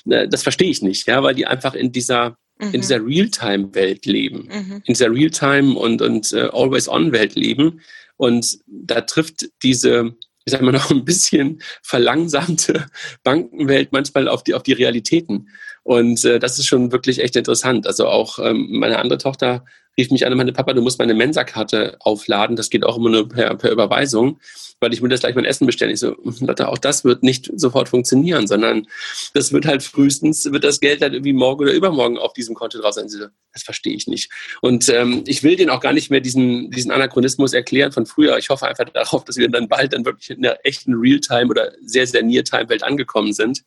[0.07, 2.73] äh, das verstehe ich nicht, ja, weil die einfach in dieser, mhm.
[2.73, 4.83] in dieser Realtime-Welt leben, mhm.
[4.85, 7.81] in dieser Realtime und, und uh, Always-On-Welt leben.
[8.17, 10.15] Und da trifft diese,
[10.45, 12.87] ich sag mal, noch ein bisschen verlangsamte
[13.23, 15.49] Bankenwelt manchmal auf die, auf die Realitäten.
[15.83, 17.87] Und äh, das ist schon wirklich echt interessant.
[17.87, 19.65] Also auch ähm, meine andere Tochter
[19.97, 22.55] rief mich an und meinte, Papa, du musst meine Mensa-Karte aufladen.
[22.55, 24.39] Das geht auch immer nur per, per Überweisung,
[24.79, 25.91] weil ich mir das gleich mein Essen bestellen.
[25.91, 28.87] Ich so, Lotte, auch das wird nicht sofort funktionieren, sondern
[29.33, 32.79] das wird halt frühestens, wird das Geld halt irgendwie morgen oder übermorgen auf diesem Konto
[32.79, 33.07] drauf sein.
[33.07, 34.31] So, das verstehe ich nicht.
[34.61, 38.37] Und ähm, ich will denen auch gar nicht mehr diesen, diesen Anachronismus erklären von früher.
[38.37, 41.71] Ich hoffe einfach darauf, dass wir dann bald dann wirklich in der echten Realtime oder
[41.85, 43.63] sehr, sehr Near-Time-Welt angekommen sind.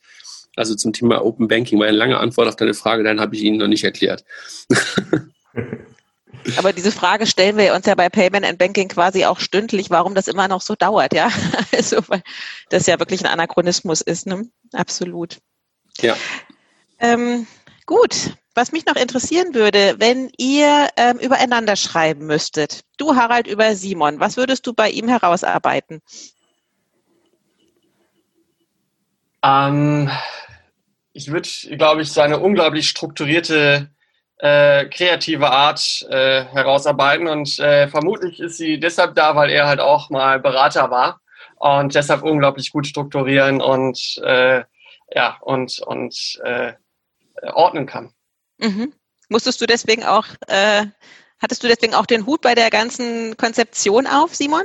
[0.57, 3.43] Also zum Thema Open Banking war eine lange Antwort auf deine Frage, dann habe ich
[3.43, 4.25] Ihnen noch nicht erklärt.
[6.57, 10.15] Aber diese Frage stellen wir uns ja bei Payment and Banking quasi auch stündlich, warum
[10.15, 11.31] das immer noch so dauert, ja.
[11.73, 12.23] Also, weil
[12.71, 14.49] das ja wirklich ein Anachronismus ist, ne?
[14.73, 15.39] Absolut.
[16.01, 16.17] Ja.
[16.99, 17.47] Ähm,
[17.85, 18.35] gut.
[18.55, 24.19] Was mich noch interessieren würde, wenn ihr ähm, übereinander schreiben müsstet, du Harald über Simon,
[24.19, 26.01] was würdest du bei ihm herausarbeiten?
[29.43, 30.11] Ähm,
[31.13, 33.91] ich würde, glaube ich, seine unglaublich strukturierte
[34.39, 37.27] äh, kreative Art äh, herausarbeiten.
[37.27, 41.21] Und äh, vermutlich ist sie deshalb da, weil er halt auch mal Berater war
[41.57, 44.63] und deshalb unglaublich gut strukturieren und äh,
[45.15, 46.73] ja und und äh,
[47.53, 48.13] ordnen kann.
[48.59, 48.93] Mhm.
[49.29, 50.87] Musstest du deswegen auch äh,
[51.39, 54.65] hattest du deswegen auch den Hut bei der ganzen Konzeption auf, Simon?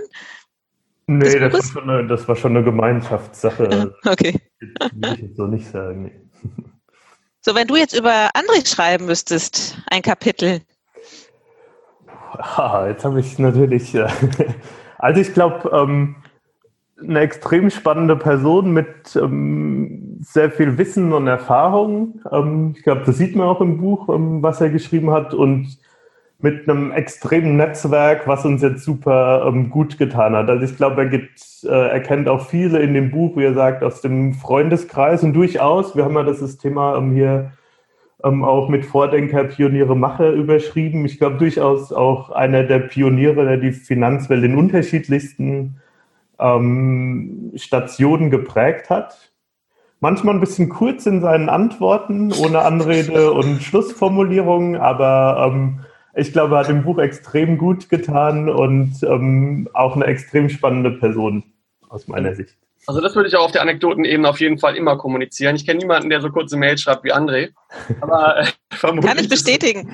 [1.08, 3.94] Nee, das war, schon eine, das war schon eine Gemeinschaftssache.
[4.06, 4.40] okay.
[4.80, 6.04] Das will ich jetzt so nicht sagen.
[6.04, 6.62] Nee.
[7.44, 10.62] So, wenn du jetzt über André schreiben müsstest, ein Kapitel.
[12.34, 13.96] Ah, jetzt habe ich natürlich.
[13.96, 14.08] Äh,
[15.00, 16.18] also ich glaube, ähm,
[17.02, 22.22] eine extrem spannende Person mit ähm, sehr viel Wissen und Erfahrung.
[22.32, 25.34] Ähm, ich glaube, das sieht man auch im Buch, ähm, was er geschrieben hat.
[25.34, 25.80] Und
[26.44, 30.50] mit einem extremen Netzwerk, was uns jetzt super ähm, gut getan hat.
[30.50, 33.54] Also ich glaube, er gibt, äh, er kennt auch viele in dem Buch, wie er
[33.54, 37.52] sagt, aus dem Freundeskreis und durchaus, wir haben ja das Thema ähm, hier
[38.24, 41.06] ähm, auch mit Vordenker, Pioniere, Macher überschrieben.
[41.06, 45.78] Ich glaube durchaus auch einer der Pioniere, der die Finanzwelt in unterschiedlichsten
[46.40, 49.32] ähm, Stationen geprägt hat.
[50.00, 55.82] Manchmal ein bisschen kurz in seinen Antworten, ohne Anrede und Schlussformulierungen, aber ähm,
[56.14, 60.92] ich glaube, er hat dem Buch extrem gut getan und ähm, auch eine extrem spannende
[60.92, 61.44] Person
[61.90, 62.56] aus meiner Sicht.
[62.88, 65.56] Also das würde ich auch auf der Anekdotenebene auf jeden Fall immer kommunizieren.
[65.56, 67.50] Ich kenne niemanden, der so kurze Mails schreibt wie André.
[68.02, 69.10] Aber äh, vermutlich.
[69.10, 69.92] Kann ich bestätigen.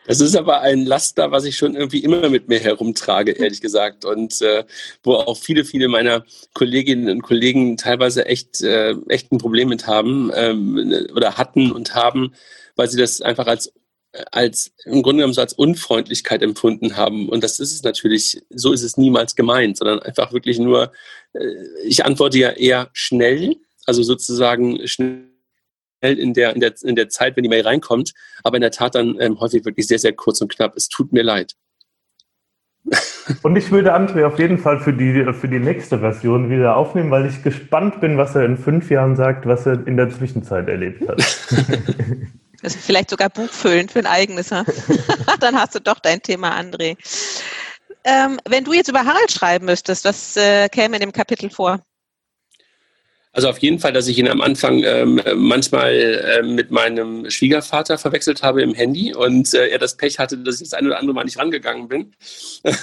[0.09, 4.05] Es ist aber ein Laster, was ich schon irgendwie immer mit mir herumtrage, ehrlich gesagt.
[4.05, 4.63] Und äh,
[5.03, 9.85] wo auch viele, viele meiner Kolleginnen und Kollegen teilweise echt, äh, echt ein Problem mit
[9.85, 12.33] haben ähm, oder hatten und haben,
[12.75, 13.71] weil sie das einfach als
[14.31, 17.29] als im Grunde genommen so als Unfreundlichkeit empfunden haben.
[17.29, 20.91] Und das ist es natürlich, so ist es niemals gemeint, sondern einfach wirklich nur,
[21.33, 21.53] äh,
[21.85, 25.29] ich antworte ja eher schnell, also sozusagen schnell
[26.01, 28.95] in der, in der, in der Zeit, wenn die Mail reinkommt, aber in der Tat
[28.95, 30.75] dann ähm, häufig wirklich sehr, sehr kurz und knapp.
[30.75, 31.55] Es tut mir leid.
[33.43, 37.11] Und ich würde André auf jeden Fall für die, für die nächste Version wieder aufnehmen,
[37.11, 40.67] weil ich gespannt bin, was er in fünf Jahren sagt, was er in der Zwischenzeit
[40.67, 41.19] erlebt hat.
[41.19, 41.55] Das
[42.75, 44.49] ist vielleicht sogar buchfüllend für ein eigenes.
[45.39, 46.97] Dann hast du doch dein Thema, André.
[48.03, 51.79] Ähm, wenn du jetzt über Harald schreiben müsstest, was äh, käme in dem Kapitel vor?
[53.39, 57.97] Also auf jeden Fall, dass ich ihn am Anfang ähm, manchmal äh, mit meinem Schwiegervater
[57.97, 60.99] verwechselt habe im Handy und äh, er das Pech hatte, dass ich das ein oder
[60.99, 62.11] andere Mal nicht rangegangen bin.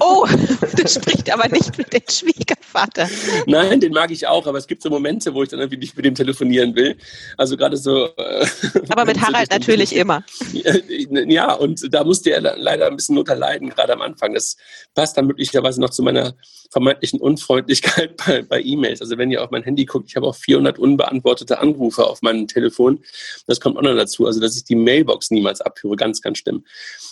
[0.00, 0.26] Oh,
[0.76, 3.08] du sprichst aber nicht mit dem Schwiegervater.
[3.46, 5.96] Nein, den mag ich auch, aber es gibt so Momente, wo ich dann irgendwie nicht
[5.96, 6.96] mit dem telefonieren will.
[7.38, 8.08] Also gerade so.
[8.16, 8.46] Äh,
[8.88, 10.24] aber mit Harald natürlich immer.
[10.52, 14.34] Ja, und da musste er leider ein bisschen unterleiden, gerade am Anfang.
[14.34, 14.56] Das
[14.94, 16.34] passt dann möglicherweise noch zu meiner
[16.70, 19.00] vermeintlichen Unfreundlichkeit bei, bei E-Mails.
[19.00, 22.48] Also wenn ihr auf mein Handy guckt, ich habe auch 400 unbeantwortete Anrufe auf meinem
[22.48, 23.00] Telefon.
[23.46, 24.26] Das kommt auch noch dazu.
[24.26, 26.64] Also dass ich die Mailbox niemals abhöre, ganz, ganz schlimm.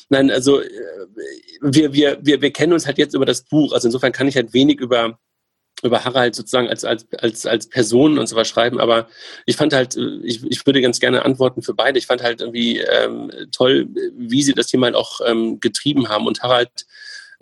[0.09, 0.69] Nein, also äh,
[1.61, 3.73] wir, wir, wir, wir kennen uns halt jetzt über das Buch.
[3.73, 5.19] Also insofern kann ich halt wenig über
[5.83, 9.09] über Harald sozusagen als, als, als, als Person und so was schreiben, aber
[9.47, 11.99] ich fand halt, äh, ich, ich würde ganz gerne antworten für beide.
[11.99, 16.27] Ich fand halt irgendwie ähm, toll, wie sie das hier mal auch ähm, getrieben haben
[16.27, 16.87] und Harald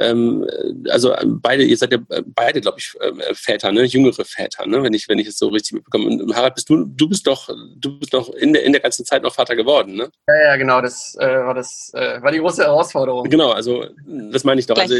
[0.01, 0.47] ähm,
[0.89, 3.85] also ähm, beide, ihr seid ja äh, beide, glaube ich, ähm, äh, Väter, ne?
[3.85, 4.83] jüngere Väter, ne?
[4.83, 6.07] wenn ich, wenn ich es so richtig mitbekomme.
[6.07, 9.05] Und Harald, bist du, du bist doch, du bist doch in der, in der ganzen
[9.05, 10.11] Zeit noch Vater geworden, ne?
[10.27, 13.29] Ja, ja, genau, das äh, war das, äh, war die große Herausforderung.
[13.29, 14.79] Genau, also das meine ich doch.
[14.79, 14.97] Also,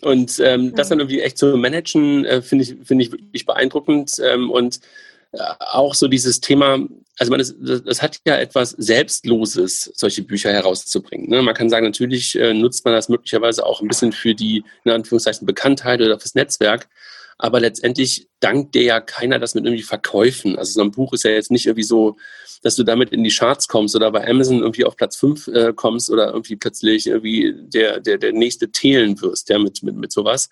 [0.00, 4.20] und ähm, das dann irgendwie echt zu managen, äh, finde ich, finde ich wirklich beeindruckend.
[4.22, 4.80] Ähm, und
[5.58, 6.78] auch so dieses Thema,
[7.18, 7.54] also man, das,
[7.84, 11.28] das hat ja etwas Selbstloses, solche Bücher herauszubringen.
[11.28, 11.42] Ne?
[11.42, 14.90] Man kann sagen, natürlich äh, nutzt man das möglicherweise auch ein bisschen für die, in
[14.90, 16.88] Anführungszeichen, Bekanntheit oder fürs Netzwerk.
[17.38, 20.56] Aber letztendlich dankt dir ja keiner das mit irgendwie Verkäufen.
[20.56, 22.16] Also so ein Buch ist ja jetzt nicht irgendwie so,
[22.62, 25.72] dass du damit in die Charts kommst oder bei Amazon irgendwie auf Platz 5 äh,
[25.74, 30.12] kommst oder irgendwie plötzlich irgendwie der, der, der nächste Thelen wirst, ja, mit, mit, mit
[30.12, 30.48] sowas.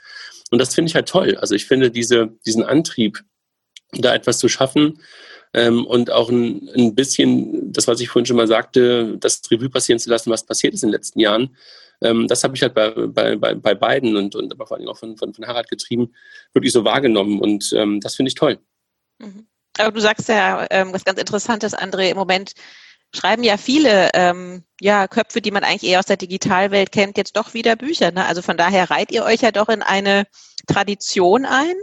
[0.50, 1.36] Und das finde ich halt toll.
[1.36, 3.22] Also ich finde diese, diesen Antrieb,
[3.92, 4.98] da etwas zu schaffen
[5.55, 9.68] ähm, und auch ein, ein bisschen, das, was ich vorhin schon mal sagte, das Revue
[9.68, 11.57] passieren zu lassen, was passiert ist in den letzten Jahren.
[12.00, 14.88] Ähm, das habe ich halt bei, bei, bei, bei beiden und, und aber vor allem
[14.88, 16.12] auch von, von, von Harald getrieben,
[16.53, 18.59] wirklich so wahrgenommen und ähm, das finde ich toll.
[19.18, 19.46] Mhm.
[19.78, 22.53] Aber du sagst ja ähm, was ganz Interessantes, André, im Moment
[23.14, 27.36] schreiben ja viele ähm, ja, Köpfe, die man eigentlich eher aus der Digitalwelt kennt, jetzt
[27.36, 28.11] doch wieder Bücher.
[28.11, 28.24] Ne?
[28.24, 30.26] Also von daher reiht ihr euch ja doch in eine
[30.66, 31.74] Tradition ein,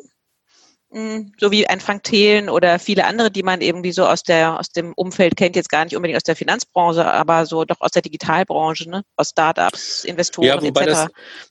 [0.92, 4.70] so wie ein Frank Thelen oder viele andere, die man irgendwie so aus der aus
[4.70, 8.02] dem Umfeld kennt, jetzt gar nicht unbedingt aus der Finanzbranche, aber so doch aus der
[8.02, 9.04] Digitalbranche, ne?
[9.16, 10.86] aus Startups, Investoren ja, wobei etc.
[10.88, 11.08] Das,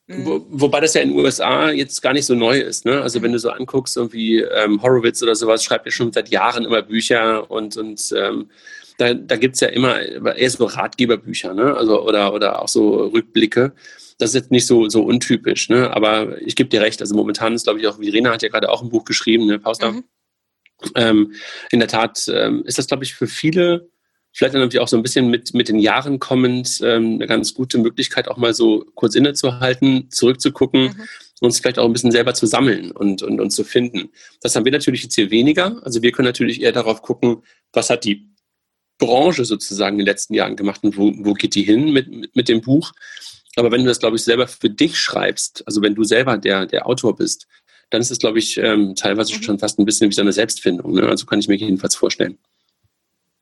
[0.09, 0.27] mhm.
[0.27, 2.85] wo, wobei das ja in den USA jetzt gar nicht so neu ist.
[2.85, 3.01] Ne?
[3.01, 3.25] Also mhm.
[3.25, 6.83] wenn du so anguckst, irgendwie ähm, Horowitz oder sowas schreibt ja schon seit Jahren immer
[6.83, 8.51] Bücher und und ähm,
[8.97, 11.77] da, da gibt es ja immer eher so Ratgeberbücher, ne?
[11.77, 13.73] Also oder oder auch so Rückblicke
[14.19, 15.95] das ist jetzt nicht so, so untypisch, ne?
[15.95, 17.01] aber ich gebe dir recht.
[17.01, 19.59] Also momentan ist, glaube ich, auch, Verena hat ja gerade auch ein Buch geschrieben, ne,
[19.59, 19.93] Pauster.
[19.93, 20.05] Mhm.
[20.95, 21.35] Ähm,
[21.71, 23.89] in der Tat ähm, ist das, glaube ich, für viele
[24.33, 27.55] vielleicht dann natürlich auch so ein bisschen mit, mit den Jahren kommend ähm, eine ganz
[27.55, 31.03] gute Möglichkeit, auch mal so kurz innezuhalten, zurückzugucken mhm.
[31.41, 34.11] uns vielleicht auch ein bisschen selber zu sammeln und, und, und zu finden.
[34.41, 35.81] Das haben wir natürlich jetzt hier weniger.
[35.85, 37.43] Also wir können natürlich eher darauf gucken,
[37.73, 38.29] was hat die
[38.99, 42.37] Branche sozusagen in den letzten Jahren gemacht und wo, wo geht die hin mit, mit,
[42.37, 42.93] mit dem Buch.
[43.59, 46.67] Aber wenn du das, glaube ich, selber für dich schreibst, also wenn du selber der,
[46.67, 47.47] der Autor bist,
[47.91, 49.43] dann ist es, glaube ich, ähm, teilweise mhm.
[49.43, 50.93] schon fast ein bisschen wie so eine Selbstfindung.
[50.93, 51.09] Ne?
[51.09, 52.39] Also kann ich mir jedenfalls vorstellen.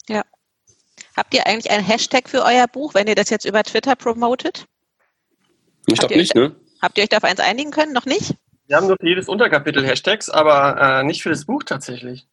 [0.09, 0.23] Ja.
[1.17, 4.67] Habt ihr eigentlich einen Hashtag für euer Buch, wenn ihr das jetzt über Twitter promotet?
[5.87, 6.55] Ich glaube nicht, ne?
[6.83, 7.93] Habt ihr euch da auf eins einigen können?
[7.93, 8.35] Noch nicht?
[8.67, 12.27] Wir haben nur für jedes Unterkapitel Hashtags, aber äh, nicht für das Buch tatsächlich.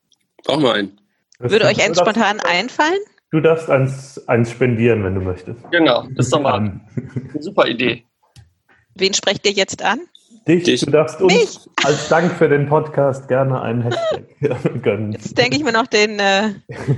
[0.43, 0.99] Brauchen wir einen.
[1.39, 2.99] Würde euch eins spontan einfallen?
[3.33, 5.59] Du darfst eins, eins spendieren, wenn du möchtest.
[5.71, 6.81] Genau, das ist doch mal eine
[7.39, 8.03] super Idee.
[8.93, 10.01] Wen sprecht ihr jetzt an?
[10.47, 10.81] Dich, Dich.
[10.81, 11.59] du darfst uns Mich?
[11.83, 15.13] als Dank für den Podcast gerne einen Hashtag gönnen.
[15.13, 16.53] Jetzt denke ich mir noch den, äh,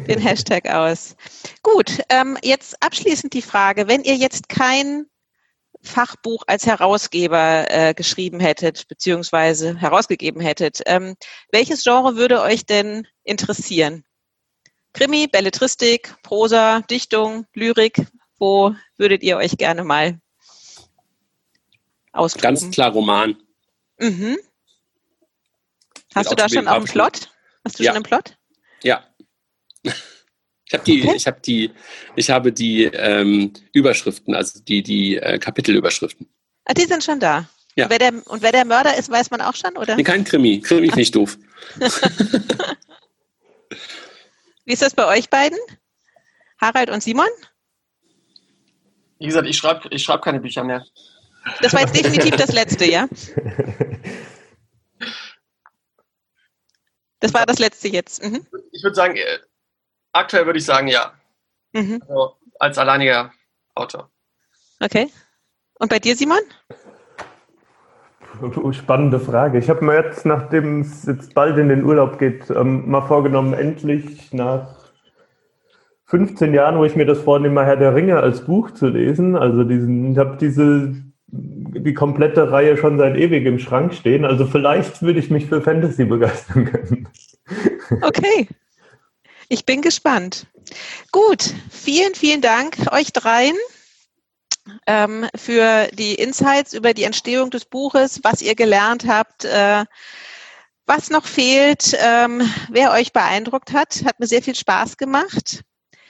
[0.10, 1.16] den Hashtag aus.
[1.64, 5.06] Gut, ähm, jetzt abschließend die Frage, wenn ihr jetzt kein
[5.84, 11.16] Fachbuch als Herausgeber äh, geschrieben hättet, beziehungsweise herausgegeben hättet, ähm,
[11.54, 14.04] welches Genre würde euch denn interessieren?
[14.96, 18.08] Krimi, Belletristik, Prosa, Dichtung, Lyrik,
[18.39, 20.18] wo würdet ihr euch gerne mal
[22.14, 22.43] austoben?
[22.43, 23.36] Ganz klar Roman.
[24.00, 24.38] Mhm.
[26.16, 27.30] Hast du da schon auch einen Plot?
[27.66, 27.89] Hast du ja.
[27.89, 28.38] schon einen Plot?
[28.84, 29.04] Ja.
[29.84, 31.16] Ich habe die, okay.
[31.18, 31.72] ich habe die,
[32.16, 36.30] ich habe die ähm, Überschriften, also die, die äh, Kapitelüberschriften.
[36.64, 37.50] Ah, die sind schon da.
[37.76, 37.86] Ja.
[37.86, 39.98] Und wer, der, und wer der Mörder ist, weiß man auch schon, oder?
[39.98, 40.62] Nee, kein Krimi.
[40.62, 41.38] Krimi ist nicht doof.
[44.66, 45.59] Wie ist das bei euch beiden?
[46.59, 47.28] Harald und Simon?
[49.20, 50.86] Wie gesagt, ich schreibe ich schreib keine Bücher mehr.
[51.61, 53.07] Das war jetzt definitiv das letzte, ja?
[57.20, 58.24] Das war das letzte jetzt.
[58.24, 58.45] Mhm.
[58.72, 59.39] Ich würde sagen, äh,
[60.11, 61.13] aktuell würde ich sagen, ja.
[61.72, 62.01] Mhm.
[62.01, 63.32] Also als alleiniger
[63.74, 64.11] Autor.
[64.80, 65.11] Okay.
[65.80, 66.41] Und bei dir, Simon?
[68.72, 69.58] Spannende Frage.
[69.58, 73.54] Ich habe mir jetzt, nachdem es jetzt bald in den Urlaub geht, ähm, mal vorgenommen,
[73.54, 74.76] endlich nach
[76.06, 79.36] 15 Jahren, wo ich mir das vornehme, Herr der Ringe als Buch zu lesen.
[79.36, 80.94] Also diesen, ich habe diese
[81.28, 84.26] die komplette Reihe schon seit ewig im Schrank stehen.
[84.26, 87.08] Also vielleicht würde ich mich für Fantasy begeistern können.
[88.02, 88.48] Okay.
[89.48, 90.48] Ich bin gespannt.
[91.12, 93.54] Gut, vielen, vielen Dank euch dreien
[94.88, 99.86] ähm, für die Insights über die Entstehung des Buches, was ihr gelernt habt, äh,
[100.86, 104.03] was noch fehlt, ähm, wer euch beeindruckt hat.
[104.05, 105.63] Hat mir sehr viel Spaß gemacht.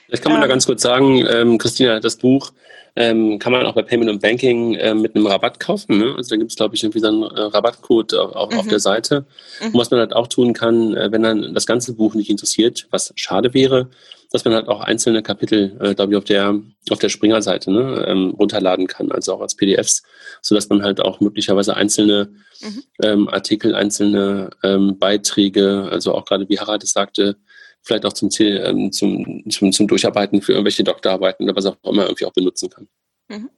[0.06, 2.52] Vielleicht kann man ähm, da ganz kurz sagen, ähm, Christina, das Buch
[2.96, 5.98] ähm, kann man auch bei Payment und Banking äh, mit einem Rabatt kaufen.
[5.98, 6.14] Ne?
[6.16, 8.58] Also da gibt es, glaube ich, irgendwie so einen äh, Rabattcode auf, mhm.
[8.58, 9.26] auf, der Seite.
[9.60, 9.66] Mhm.
[9.66, 12.86] Und was man halt auch tun kann, äh, wenn dann das ganze Buch nicht interessiert,
[12.90, 13.90] was schade wäre,
[14.32, 16.58] dass man halt auch einzelne Kapitel, äh, glaube ich, auf der,
[16.90, 20.02] auf der Springer-Seite ne, ähm, runterladen kann, also auch als PDFs,
[20.40, 22.30] sodass man halt auch möglicherweise einzelne
[22.62, 22.82] mhm.
[23.02, 27.36] ähm, Artikel, einzelne ähm, Beiträge, also auch gerade wie Harald es sagte,
[27.86, 31.76] vielleicht auch zum Ziel, ähm, zum, zum, zum Durcharbeiten für irgendwelche Doktorarbeiten oder was auch
[31.84, 32.88] immer irgendwie auch benutzen kann.
[33.28, 33.50] Mhm.